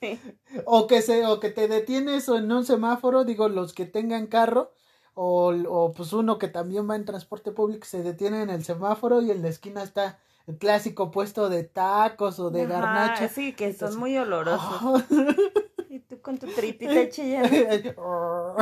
Sí. 0.00 0.18
O 0.66 0.86
que 0.86 1.02
se, 1.02 1.26
o 1.26 1.38
que 1.40 1.50
te 1.50 1.68
detienes 1.68 2.28
en 2.28 2.50
un 2.50 2.64
semáforo, 2.64 3.24
digo, 3.24 3.48
los 3.48 3.72
que 3.74 3.86
tengan 3.86 4.26
carro, 4.26 4.72
o, 5.14 5.52
o 5.68 5.92
pues 5.92 6.12
uno 6.12 6.38
que 6.38 6.48
también 6.48 6.88
va 6.88 6.96
en 6.96 7.04
transporte 7.04 7.52
público 7.52 7.84
se 7.84 8.02
detiene 8.02 8.42
en 8.42 8.50
el 8.50 8.64
semáforo 8.64 9.20
y 9.22 9.30
en 9.30 9.42
la 9.42 9.48
esquina 9.48 9.82
está 9.82 10.18
el 10.46 10.56
clásico 10.58 11.10
puesto 11.10 11.48
de 11.48 11.64
tacos 11.64 12.38
o 12.40 12.50
de 12.50 12.66
garnacha. 12.66 13.28
Sí, 13.28 13.52
que 13.52 13.64
son 13.66 13.72
Entonces- 13.72 13.96
muy 13.98 14.16
olorosos. 14.18 15.04
Y 15.90 15.98
tú 15.98 16.20
con 16.22 16.38
tu 16.38 16.46
tripita 16.46 17.08
chillando. 17.08 17.50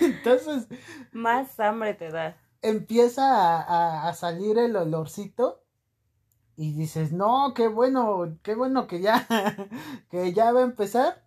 Entonces 0.00 0.66
Más 1.12 1.58
hambre 1.60 1.94
te 1.94 2.10
da. 2.10 2.36
empieza 2.62 3.22
a, 3.36 3.62
a- 3.62 4.08
a 4.08 4.14
salir 4.14 4.58
el 4.58 4.74
olorcito 4.76 5.62
y 6.60 6.72
dices, 6.72 7.12
no, 7.12 7.54
qué 7.54 7.68
bueno, 7.68 8.36
qué 8.42 8.56
bueno 8.56 8.88
que 8.88 9.00
ya, 9.00 9.24
que 10.10 10.32
ya 10.32 10.50
va 10.50 10.58
a 10.58 10.64
empezar. 10.64 11.24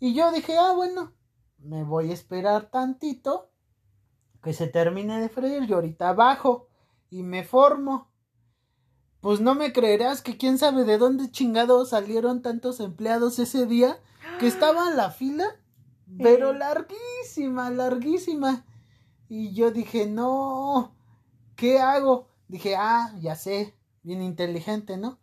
Y 0.00 0.14
yo 0.14 0.32
dije, 0.32 0.56
ah, 0.56 0.72
bueno, 0.74 1.12
me 1.58 1.84
voy 1.84 2.10
a 2.10 2.14
esperar 2.14 2.70
tantito 2.70 3.50
que 4.42 4.54
se 4.54 4.68
termine 4.68 5.20
de 5.20 5.28
freír 5.28 5.68
y 5.68 5.72
ahorita 5.74 6.14
bajo 6.14 6.66
y 7.10 7.24
me 7.24 7.44
formo. 7.44 8.10
Pues 9.20 9.42
no 9.42 9.54
me 9.54 9.70
creerás 9.74 10.22
que 10.22 10.38
quién 10.38 10.56
sabe 10.56 10.84
de 10.84 10.96
dónde 10.96 11.30
chingados 11.30 11.90
salieron 11.90 12.40
tantos 12.40 12.80
empleados 12.80 13.38
ese 13.38 13.66
día 13.66 14.00
que 14.40 14.46
estaba 14.46 14.90
la 14.92 15.10
fila, 15.10 15.44
pero 16.16 16.54
larguísima, 16.54 17.68
larguísima. 17.68 18.64
Y 19.28 19.52
yo 19.52 19.72
dije, 19.72 20.06
no, 20.06 20.94
¿qué 21.54 21.80
hago? 21.80 22.28
Dije, 22.48 22.76
ah, 22.76 23.14
ya 23.20 23.36
sé, 23.36 23.76
bien 24.02 24.22
inteligente, 24.22 24.96
¿no? 24.96 25.18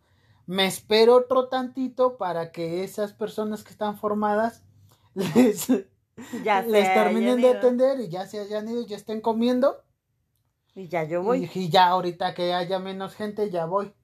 Me 0.46 0.66
espero 0.66 1.16
otro 1.16 1.48
tantito 1.48 2.16
para 2.18 2.52
que 2.52 2.84
esas 2.84 3.12
personas 3.12 3.64
que 3.64 3.70
están 3.72 3.96
formadas 3.98 4.64
les, 5.14 5.68
Ya 6.32 6.62
les 6.66 6.92
terminen 6.92 7.40
de 7.40 7.50
atender 7.50 8.00
y 8.00 8.08
ya 8.08 8.26
se 8.26 8.40
hayan 8.40 8.68
ido, 8.68 8.86
ya 8.86 8.96
estén 8.96 9.20
comiendo. 9.20 9.82
Y 10.74 10.88
ya 10.88 11.04
yo 11.04 11.22
Y 11.24 11.32
voy. 11.32 11.38
dije, 11.38 11.70
ya 11.70 11.88
ahorita 11.88 12.34
que 12.34 12.52
haya 12.52 12.78
menos 12.78 13.14
gente, 13.14 13.48
ya 13.50 13.64
voy. 13.64 13.94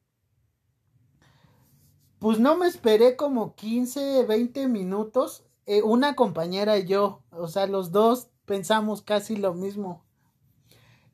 Pues 2.18 2.38
no 2.38 2.56
me 2.58 2.66
esperé 2.66 3.16
como 3.16 3.54
15, 3.54 4.24
20 4.26 4.68
minutos. 4.68 5.44
eh, 5.64 5.82
una 5.82 6.14
compañera 6.14 6.78
y 6.78 6.86
yo, 6.86 7.22
o 7.30 7.48
sea, 7.48 7.66
los 7.66 7.90
dos 7.90 8.28
pensamos 8.44 9.00
casi 9.02 9.34
lo 9.36 9.54
mismo. 9.54 10.04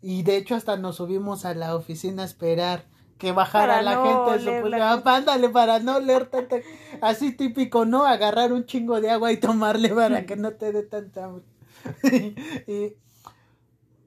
Y 0.03 0.22
de 0.22 0.37
hecho 0.37 0.55
hasta 0.55 0.77
nos 0.77 0.96
subimos 0.96 1.44
a 1.46 1.55
la 1.55 1.75
oficina 1.77 2.22
a 2.22 2.27
esperar 2.27 2.87
que 3.23 3.31
bajara 3.31 3.75
Para 3.75 3.83
la 3.83 3.95
no 3.95 4.05
gente. 4.05 4.31
oler 4.49 4.61
Pues, 4.63 4.71
la 4.73 4.93
ándale, 4.95 5.49
para 5.49 5.79
no 5.79 6.01
leer 6.01 6.29
tanta... 6.29 6.57
Así 7.01 7.31
típico, 7.37 7.85
¿no? 7.85 8.05
Agarrar 8.05 8.53
un 8.53 8.67
chingo 8.67 9.01
de 9.01 9.13
agua 9.13 9.31
y 9.31 9.37
tomarle 9.37 9.91
para 9.91 10.27
que 10.27 10.35
no 10.35 10.55
te 10.55 10.73
dé 10.73 10.83
tanta 10.83 11.27
hambre. 11.27 11.45
y 12.67 12.97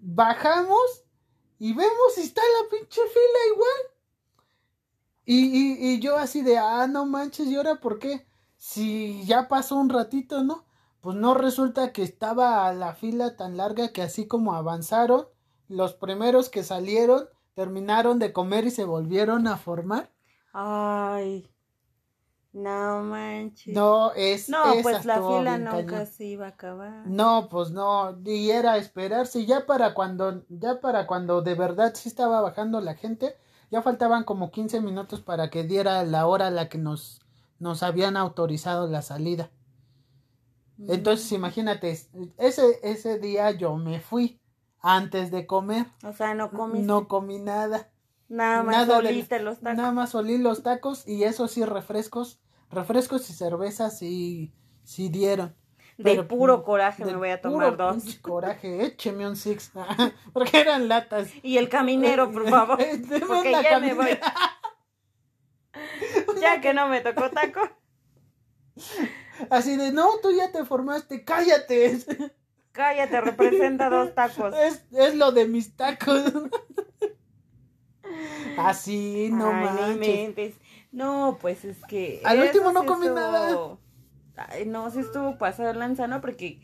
bajamos 0.01 1.06
y 1.60 1.71
vemos 1.71 2.13
si 2.13 2.23
está 2.23 2.41
la 2.41 2.69
pinche 2.69 2.99
fila 3.08 3.54
igual. 3.54 3.80
Y, 5.23 5.45
y, 5.45 5.93
y 5.93 5.99
yo 6.01 6.17
así 6.17 6.41
de, 6.41 6.58
ah, 6.58 6.86
no 6.88 7.06
manches, 7.06 7.47
¿y 7.47 7.56
ahora 7.56 7.80
por 7.80 7.99
qué? 7.99 8.28
Si 8.58 9.23
ya 9.25 9.47
pasó 9.47 9.78
un 9.78 9.89
ratito, 9.89 10.43
¿no? 10.43 10.65
Pues 10.99 11.15
no 11.15 11.36
resulta 11.36 11.93
que 11.93 12.04
estaba 12.04 12.71
la 12.73 12.93
fila 12.93 13.38
tan 13.38 13.56
larga 13.56 13.93
que 13.93 14.01
así 14.01 14.28
como 14.28 14.56
avanzaron, 14.56 15.25
los 15.69 15.93
primeros 15.93 16.49
que 16.49 16.65
salieron 16.65 17.30
terminaron 17.55 18.19
de 18.19 18.33
comer 18.33 18.65
y 18.65 18.71
se 18.71 18.85
volvieron 18.85 19.47
a 19.47 19.57
formar. 19.57 20.11
Ay. 20.53 21.47
No 22.53 23.03
manches. 23.03 23.75
No, 23.75 24.11
es 24.13 24.49
No, 24.49 24.73
esa 24.73 24.81
pues 24.81 25.05
la 25.05 25.21
fila 25.21 25.57
nunca 25.57 25.75
cañón. 25.75 26.07
se 26.07 26.25
iba 26.25 26.45
a 26.47 26.49
acabar. 26.49 27.05
No, 27.05 27.47
pues 27.49 27.71
no, 27.71 28.17
y 28.25 28.49
era 28.51 28.77
esperarse, 28.77 29.39
y 29.41 29.45
ya 29.45 29.65
para 29.65 29.93
cuando, 29.93 30.43
ya 30.49 30.81
para 30.81 31.07
cuando 31.07 31.41
de 31.41 31.55
verdad 31.55 31.93
sí 31.95 32.09
estaba 32.09 32.41
bajando 32.41 32.81
la 32.81 32.95
gente, 32.95 33.37
ya 33.71 33.81
faltaban 33.81 34.23
como 34.25 34.51
15 34.51 34.81
minutos 34.81 35.21
para 35.21 35.49
que 35.49 35.63
diera 35.63 36.03
la 36.03 36.27
hora 36.27 36.47
a 36.47 36.51
la 36.51 36.67
que 36.69 36.77
nos, 36.79 37.21
nos 37.59 37.83
habían 37.83 38.17
autorizado 38.17 38.87
la 38.87 39.01
salida. 39.03 39.51
Entonces, 40.87 41.31
Mm. 41.31 41.35
imagínate, 41.35 41.91
ese, 42.37 42.79
ese 42.83 43.19
día 43.19 43.51
yo 43.51 43.75
me 43.77 43.99
fui 43.99 44.39
antes 44.87 45.31
de 45.31 45.45
comer, 45.47 45.87
O 46.03 46.13
sea, 46.13 46.33
no 46.35 46.51
comiste. 46.51 46.85
no 46.85 47.07
comí 47.07 47.39
nada, 47.39 47.89
Nada 48.29 48.63
más 48.63 48.75
nada 48.87 48.97
oliste 48.99 49.39
los 49.39 49.59
tacos. 49.59 49.77
nada 49.77 49.91
más 49.91 50.13
olí 50.15 50.37
los 50.37 50.61
tacos 50.63 51.07
y 51.07 51.23
eso 51.23 51.47
sí, 51.47 51.63
refrescos, 51.65 52.39
refrescos 52.69 53.29
y 53.29 53.33
cervezas 53.33 53.97
sí, 53.99 54.53
sí 54.83 55.09
dieron. 55.09 55.55
De 55.97 56.03
pero- 56.03 56.27
puro 56.27 56.63
coraje 56.63 57.05
me 57.05 57.11
de 57.11 57.17
voy 57.17 57.29
a 57.29 57.41
tomar 57.41 57.73
puro 57.75 57.93
dos. 57.93 58.15
Coraje, 58.21 58.85
écheme 58.85 59.27
un 59.27 59.35
six. 59.37 59.71
Porque 60.33 60.59
eran 60.59 60.87
latas. 60.89 61.29
Y 61.41 61.57
el 61.57 61.69
caminero, 61.69 62.31
por 62.31 62.49
favor. 62.49 62.77
Deme 62.77 63.25
Porque 63.25 63.51
ya 63.51 63.79
me 63.79 63.93
voy. 63.93 64.05
caminera. 64.05 64.33
Ya 66.41 66.61
que 66.61 66.73
no 66.73 66.87
me 66.87 67.01
tocó 67.01 67.29
taco. 67.31 67.59
Así 69.49 69.75
de, 69.77 69.91
no, 69.91 70.05
tú 70.21 70.31
ya 70.31 70.51
te 70.51 70.63
formaste, 70.65 71.23
cállate. 71.23 71.99
Es, 72.75 72.77
Cállate, 72.77 73.21
representa 73.21 73.89
dos 73.89 74.13
tacos. 74.13 74.53
es, 74.61 74.85
es 74.91 75.15
lo 75.15 75.31
de 75.31 75.47
mis 75.47 75.75
tacos. 75.75 76.23
Así, 78.57 79.29
no 79.31 79.47
Ay, 79.47 79.65
no 79.65 79.71
manches. 79.71 80.55
No, 80.91 81.38
pues 81.41 81.65
es 81.65 81.77
que. 81.88 82.21
Al 82.23 82.41
último 82.41 82.71
no 82.71 82.85
comí 82.85 83.07
estuvo- 83.07 83.19
nada. 83.19 83.77
Ay, 84.38 84.65
no, 84.65 84.89
sí 84.91 84.99
estuvo 84.99 85.38
pasado 85.38 85.69
de 85.69 85.75
lanza, 85.75 86.07
¿no? 86.07 86.21
Porque, 86.21 86.61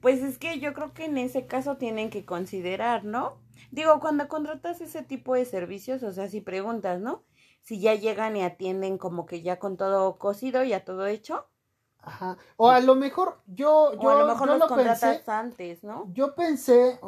pues 0.00 0.22
es 0.22 0.38
que 0.38 0.60
yo 0.60 0.72
creo 0.72 0.94
que 0.94 1.06
en 1.06 1.18
ese 1.18 1.46
caso 1.46 1.76
tienen 1.76 2.10
que 2.10 2.24
considerar, 2.24 3.04
¿no? 3.04 3.40
Digo, 3.70 4.00
cuando 4.00 4.28
contratas 4.28 4.80
ese 4.80 5.02
tipo 5.02 5.34
de 5.34 5.44
servicios, 5.44 6.02
o 6.02 6.12
sea, 6.12 6.28
si 6.28 6.40
preguntas, 6.40 7.00
¿no? 7.00 7.24
Si 7.60 7.80
ya 7.80 7.94
llegan 7.94 8.36
y 8.36 8.42
atienden 8.42 8.98
como 8.98 9.26
que 9.26 9.42
ya 9.42 9.58
con 9.58 9.76
todo 9.76 10.18
cocido, 10.18 10.64
ya 10.64 10.84
todo 10.84 11.06
hecho. 11.06 11.48
Ajá. 12.00 12.36
O 12.56 12.70
a 12.70 12.80
lo 12.80 12.94
mejor 12.94 13.40
yo, 13.46 13.92
yo, 13.94 14.00
o 14.00 14.10
a 14.10 14.14
lo 14.14 14.26
mejor 14.26 14.48
yo 14.48 14.58
los 14.58 14.70
lo 14.70 14.76
pensé. 14.76 15.22
antes, 15.26 15.82
¿no? 15.84 16.06
Yo 16.12 16.34
pensé 16.34 17.00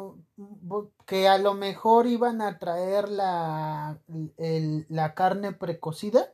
que 1.05 1.27
a 1.27 1.37
lo 1.37 1.53
mejor 1.53 2.07
iban 2.07 2.41
a 2.41 2.59
traer 2.59 3.09
la, 3.09 3.97
el- 4.37 4.85
la 4.89 5.13
carne 5.15 5.53
precocida 5.53 6.33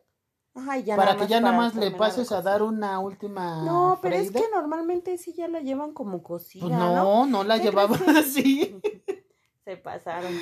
Ajá, 0.56 0.78
ya 0.80 0.96
para 0.96 1.16
que 1.18 1.28
ya 1.28 1.40
nada 1.40 1.56
más 1.56 1.76
le 1.76 1.92
pases 1.92 2.32
a 2.32 2.42
dar 2.42 2.64
una 2.64 3.00
última 3.00 3.62
No, 3.64 4.00
pero 4.02 4.16
es 4.16 4.32
que 4.32 4.44
normalmente 4.52 5.18
sí 5.18 5.34
ya 5.34 5.48
la 5.48 5.60
llevan 5.62 5.94
como 5.94 6.24
cocida, 6.24 6.66
Pues 6.66 6.74
¿no? 6.74 6.94
no, 6.94 7.26
no 7.28 7.44
la 7.44 7.58
¿Qué 7.58 7.64
llevaba 7.66 7.96
crees 7.98 8.18
así. 8.18 8.82
Se 9.66 9.78
pasaron. 9.78 10.34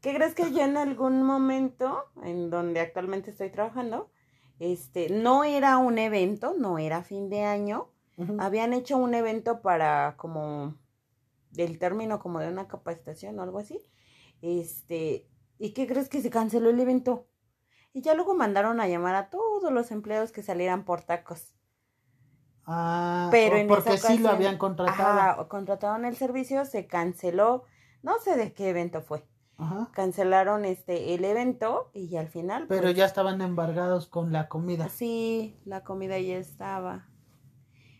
¿Qué 0.00 0.14
crees 0.14 0.34
que 0.34 0.52
yo 0.52 0.62
en 0.62 0.76
algún 0.76 1.22
momento, 1.22 2.04
en 2.22 2.50
donde 2.50 2.80
actualmente 2.80 3.30
estoy 3.30 3.50
trabajando, 3.50 4.10
este, 4.58 5.10
no 5.10 5.44
era 5.44 5.78
un 5.78 5.98
evento, 5.98 6.54
no 6.58 6.78
era 6.78 7.02
fin 7.02 7.28
de 7.28 7.42
año, 7.42 7.90
habían 8.38 8.72
hecho 8.72 8.96
un 8.96 9.14
evento 9.14 9.60
para 9.60 10.14
como 10.16 10.76
del 11.50 11.78
término 11.78 12.20
como 12.20 12.38
de 12.40 12.48
una 12.48 12.68
capacitación 12.68 13.38
o 13.38 13.42
algo 13.42 13.58
así. 13.58 13.80
Este, 14.42 15.26
¿y 15.58 15.72
qué 15.72 15.86
crees 15.86 16.08
que 16.08 16.22
se 16.22 16.30
canceló 16.30 16.70
el 16.70 16.80
evento? 16.80 17.26
Y 17.92 18.02
ya 18.02 18.14
luego 18.14 18.34
mandaron 18.34 18.80
a 18.80 18.88
llamar 18.88 19.14
a 19.14 19.30
todos 19.30 19.72
los 19.72 19.90
empleados 19.90 20.32
que 20.32 20.42
salieran 20.42 20.84
por 20.84 21.02
tacos. 21.02 21.54
Ah, 22.66 23.28
Pero 23.30 23.56
en 23.56 23.68
porque 23.68 23.98
sí 23.98 24.18
lo 24.18 24.30
habían 24.30 24.58
contratado. 24.58 25.20
Ajá, 25.20 25.48
contrataron 25.48 26.04
el 26.04 26.16
servicio, 26.16 26.64
se 26.64 26.86
canceló, 26.86 27.64
no 28.02 28.18
sé 28.18 28.36
de 28.36 28.52
qué 28.52 28.70
evento 28.70 29.02
fue. 29.02 29.24
Ajá. 29.56 29.88
Cancelaron 29.92 30.64
este 30.64 31.14
el 31.14 31.24
evento 31.24 31.90
y 31.94 32.16
al 32.16 32.28
final 32.28 32.66
Pero 32.68 32.82
pues, 32.82 32.96
ya 32.96 33.04
estaban 33.04 33.40
embargados 33.40 34.06
con 34.08 34.32
la 34.32 34.48
comida. 34.48 34.88
sí, 34.88 35.56
la 35.64 35.84
comida 35.84 36.18
ya 36.18 36.36
estaba. 36.38 37.06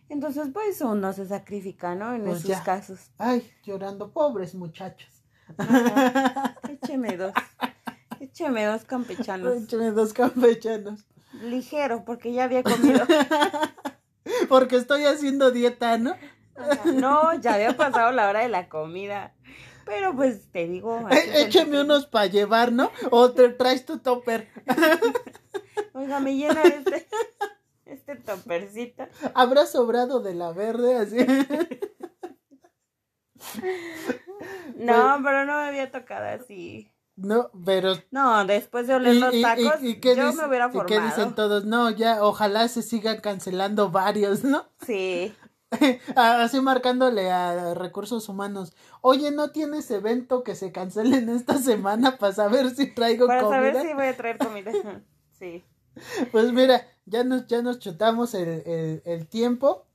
Entonces, 0.09 0.49
pues 0.53 0.81
uno 0.81 1.13
se 1.13 1.25
sacrifica, 1.27 1.95
¿no? 1.95 2.13
En 2.13 2.25
Pues 2.25 2.39
esos 2.39 2.49
ya. 2.49 2.63
casos. 2.63 3.11
Ay, 3.17 3.49
llorando, 3.63 4.11
pobres 4.11 4.53
muchachos. 4.53 5.23
Ajá. 5.57 6.55
Écheme 6.69 7.17
dos. 7.17 7.31
Écheme 8.19 8.65
dos 8.65 8.83
campechanos. 8.85 9.63
Échame 9.63 9.91
dos 9.91 10.13
campechanos. 10.13 11.05
Ligero, 11.43 12.05
porque 12.05 12.31
ya 12.33 12.43
había 12.45 12.63
comido. 12.63 13.05
Porque 14.49 14.75
estoy 14.77 15.03
haciendo 15.05 15.51
dieta, 15.51 15.97
¿no? 15.97 16.15
Ajá. 16.55 16.91
No, 16.93 17.33
ya 17.39 17.55
había 17.55 17.75
pasado 17.77 18.11
la 18.11 18.27
hora 18.29 18.39
de 18.41 18.49
la 18.49 18.69
comida. 18.69 19.33
Pero 19.85 20.15
pues 20.15 20.51
te 20.51 20.67
digo. 20.67 21.07
Eh, 21.11 21.43
écheme 21.43 21.81
unos 21.81 22.07
para 22.07 22.25
llevar, 22.25 22.71
¿no? 22.71 22.91
O 23.11 23.31
te 23.31 23.49
traes 23.49 23.85
tu 23.85 23.99
topper. 23.99 24.47
Oiga, 25.93 26.19
me 26.19 26.35
llena 26.35 26.63
este, 26.63 27.07
este 27.85 28.15
topercito. 28.15 29.05
Habrá 29.33 29.65
sobrado 29.65 30.19
de 30.21 30.33
la 30.35 30.51
verde, 30.51 30.95
así. 30.97 31.17
No, 34.77 35.19
pero 35.23 35.45
no 35.45 35.53
me 35.61 35.67
había 35.67 35.91
tocado 35.91 36.25
así. 36.43 36.91
No, 37.15 37.49
pero. 37.65 37.93
No, 38.11 38.43
después 38.45 38.87
de 38.87 38.95
oler 38.95 39.13
¿Y, 39.15 39.19
los 39.19 39.33
y- 39.33 39.37
y- 39.39 39.41
tacos, 39.41 39.83
y 39.83 39.99
qué 40.01 40.15
yo 40.15 40.25
dice- 40.27 40.41
me 40.41 40.47
hubiera 40.49 40.67
y 40.67 40.71
qué 40.85 40.95
dicen 40.95 41.11
formado. 41.11 41.35
todos? 41.35 41.65
No, 41.65 41.89
ya, 41.89 42.23
ojalá 42.23 42.67
se 42.67 42.81
sigan 42.81 43.21
cancelando 43.21 43.89
varios, 43.89 44.43
¿no? 44.43 44.65
Sí. 44.85 45.33
Así 46.15 46.59
marcándole 46.61 47.31
a 47.31 47.73
recursos 47.73 48.29
humanos. 48.29 48.73
Oye, 49.01 49.31
¿no 49.31 49.51
tienes 49.51 49.89
evento 49.91 50.43
que 50.43 50.55
se 50.55 50.71
cancele 50.71 51.17
en 51.17 51.29
esta 51.29 51.57
semana 51.59 52.17
para 52.17 52.33
saber 52.33 52.69
si 52.75 52.93
traigo 52.93 53.27
Para 53.27 53.41
comida? 53.41 53.73
saber 53.73 53.81
si 53.87 53.93
voy 53.93 54.05
a 54.07 54.17
traer 54.17 54.37
comida. 54.37 54.71
Sí. 55.37 55.65
Pues 56.31 56.53
mira, 56.53 56.87
ya 57.05 57.25
nos, 57.25 57.47
ya 57.47 57.61
nos 57.61 57.79
chutamos 57.79 58.33
el, 58.35 58.63
el- 58.65 59.01
el 59.05 59.27
tiempo. 59.27 59.85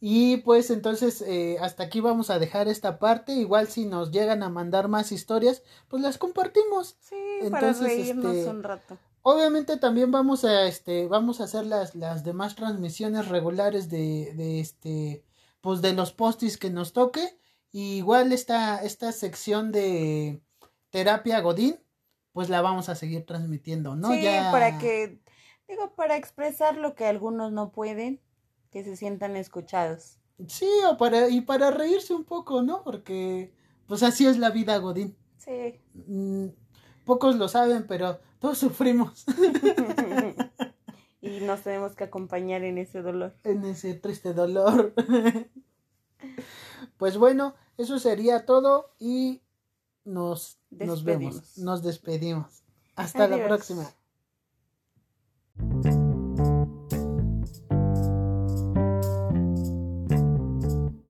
Y 0.00 0.38
pues 0.38 0.70
entonces 0.70 1.22
eh, 1.22 1.56
hasta 1.60 1.84
aquí 1.84 2.00
vamos 2.00 2.30
a 2.30 2.38
dejar 2.38 2.68
esta 2.68 2.98
parte. 2.98 3.32
Igual 3.32 3.68
si 3.68 3.84
nos 3.86 4.12
llegan 4.12 4.42
a 4.42 4.48
mandar 4.48 4.86
más 4.88 5.10
historias, 5.10 5.62
pues 5.88 6.02
las 6.02 6.18
compartimos. 6.18 6.96
Sí, 7.00 7.16
para 7.50 7.68
Entonces, 7.70 7.88
reírnos 7.88 8.36
este, 8.36 8.50
un 8.50 8.62
rato. 8.62 8.98
Obviamente 9.22 9.76
también 9.76 10.10
vamos 10.10 10.44
a 10.44 10.66
este, 10.66 11.06
vamos 11.08 11.40
a 11.40 11.44
hacer 11.44 11.66
las, 11.66 11.94
las 11.94 12.24
demás 12.24 12.54
transmisiones 12.54 13.28
regulares 13.28 13.88
de, 13.88 14.32
de 14.34 14.60
este, 14.60 15.24
pues 15.60 15.82
de 15.82 15.92
los 15.92 16.12
postis 16.12 16.56
que 16.56 16.70
nos 16.70 16.92
toque. 16.92 17.38
Y 17.70 17.96
igual 17.96 18.32
esta, 18.32 18.82
esta 18.82 19.12
sección 19.12 19.72
de 19.72 20.40
terapia 20.90 21.40
Godín, 21.40 21.78
pues 22.32 22.48
la 22.48 22.62
vamos 22.62 22.88
a 22.88 22.94
seguir 22.94 23.26
transmitiendo, 23.26 23.96
¿no? 23.96 24.12
sí, 24.12 24.22
ya... 24.22 24.50
para 24.50 24.78
que, 24.78 25.20
digo, 25.66 25.94
para 25.94 26.16
expresar 26.16 26.76
lo 26.76 26.94
que 26.94 27.04
algunos 27.04 27.52
no 27.52 27.72
pueden, 27.72 28.20
que 28.70 28.84
se 28.84 28.96
sientan 28.96 29.36
escuchados. 29.36 30.18
Sí, 30.46 30.70
o 30.88 30.96
para, 30.96 31.28
y 31.28 31.40
para 31.40 31.70
reírse 31.70 32.14
un 32.14 32.24
poco, 32.24 32.62
¿no? 32.62 32.84
Porque, 32.84 33.52
pues 33.86 34.02
así 34.02 34.26
es 34.26 34.38
la 34.38 34.50
vida, 34.50 34.78
Godín. 34.78 35.16
Sí. 35.36 35.80
Mm, 35.94 36.50
pocos 37.04 37.36
lo 37.36 37.48
saben, 37.48 37.86
pero 37.88 38.20
todos 38.38 38.58
sufrimos. 38.58 39.24
y 41.20 41.40
nos 41.40 41.62
tenemos 41.62 41.94
que 41.96 42.04
acompañar 42.04 42.62
en 42.64 42.78
ese 42.78 43.02
dolor. 43.02 43.34
En 43.44 43.64
ese 43.64 43.94
triste 43.94 44.32
dolor. 44.34 44.94
pues 46.96 47.16
bueno, 47.16 47.54
eso 47.76 47.98
sería 47.98 48.46
todo 48.46 48.94
y 48.98 49.42
nos, 50.04 50.58
nos 50.70 51.04
vemos. 51.04 51.58
Nos 51.58 51.82
despedimos. 51.82 52.62
Hasta 52.94 53.28
la 53.28 53.44
próxima. 53.44 53.88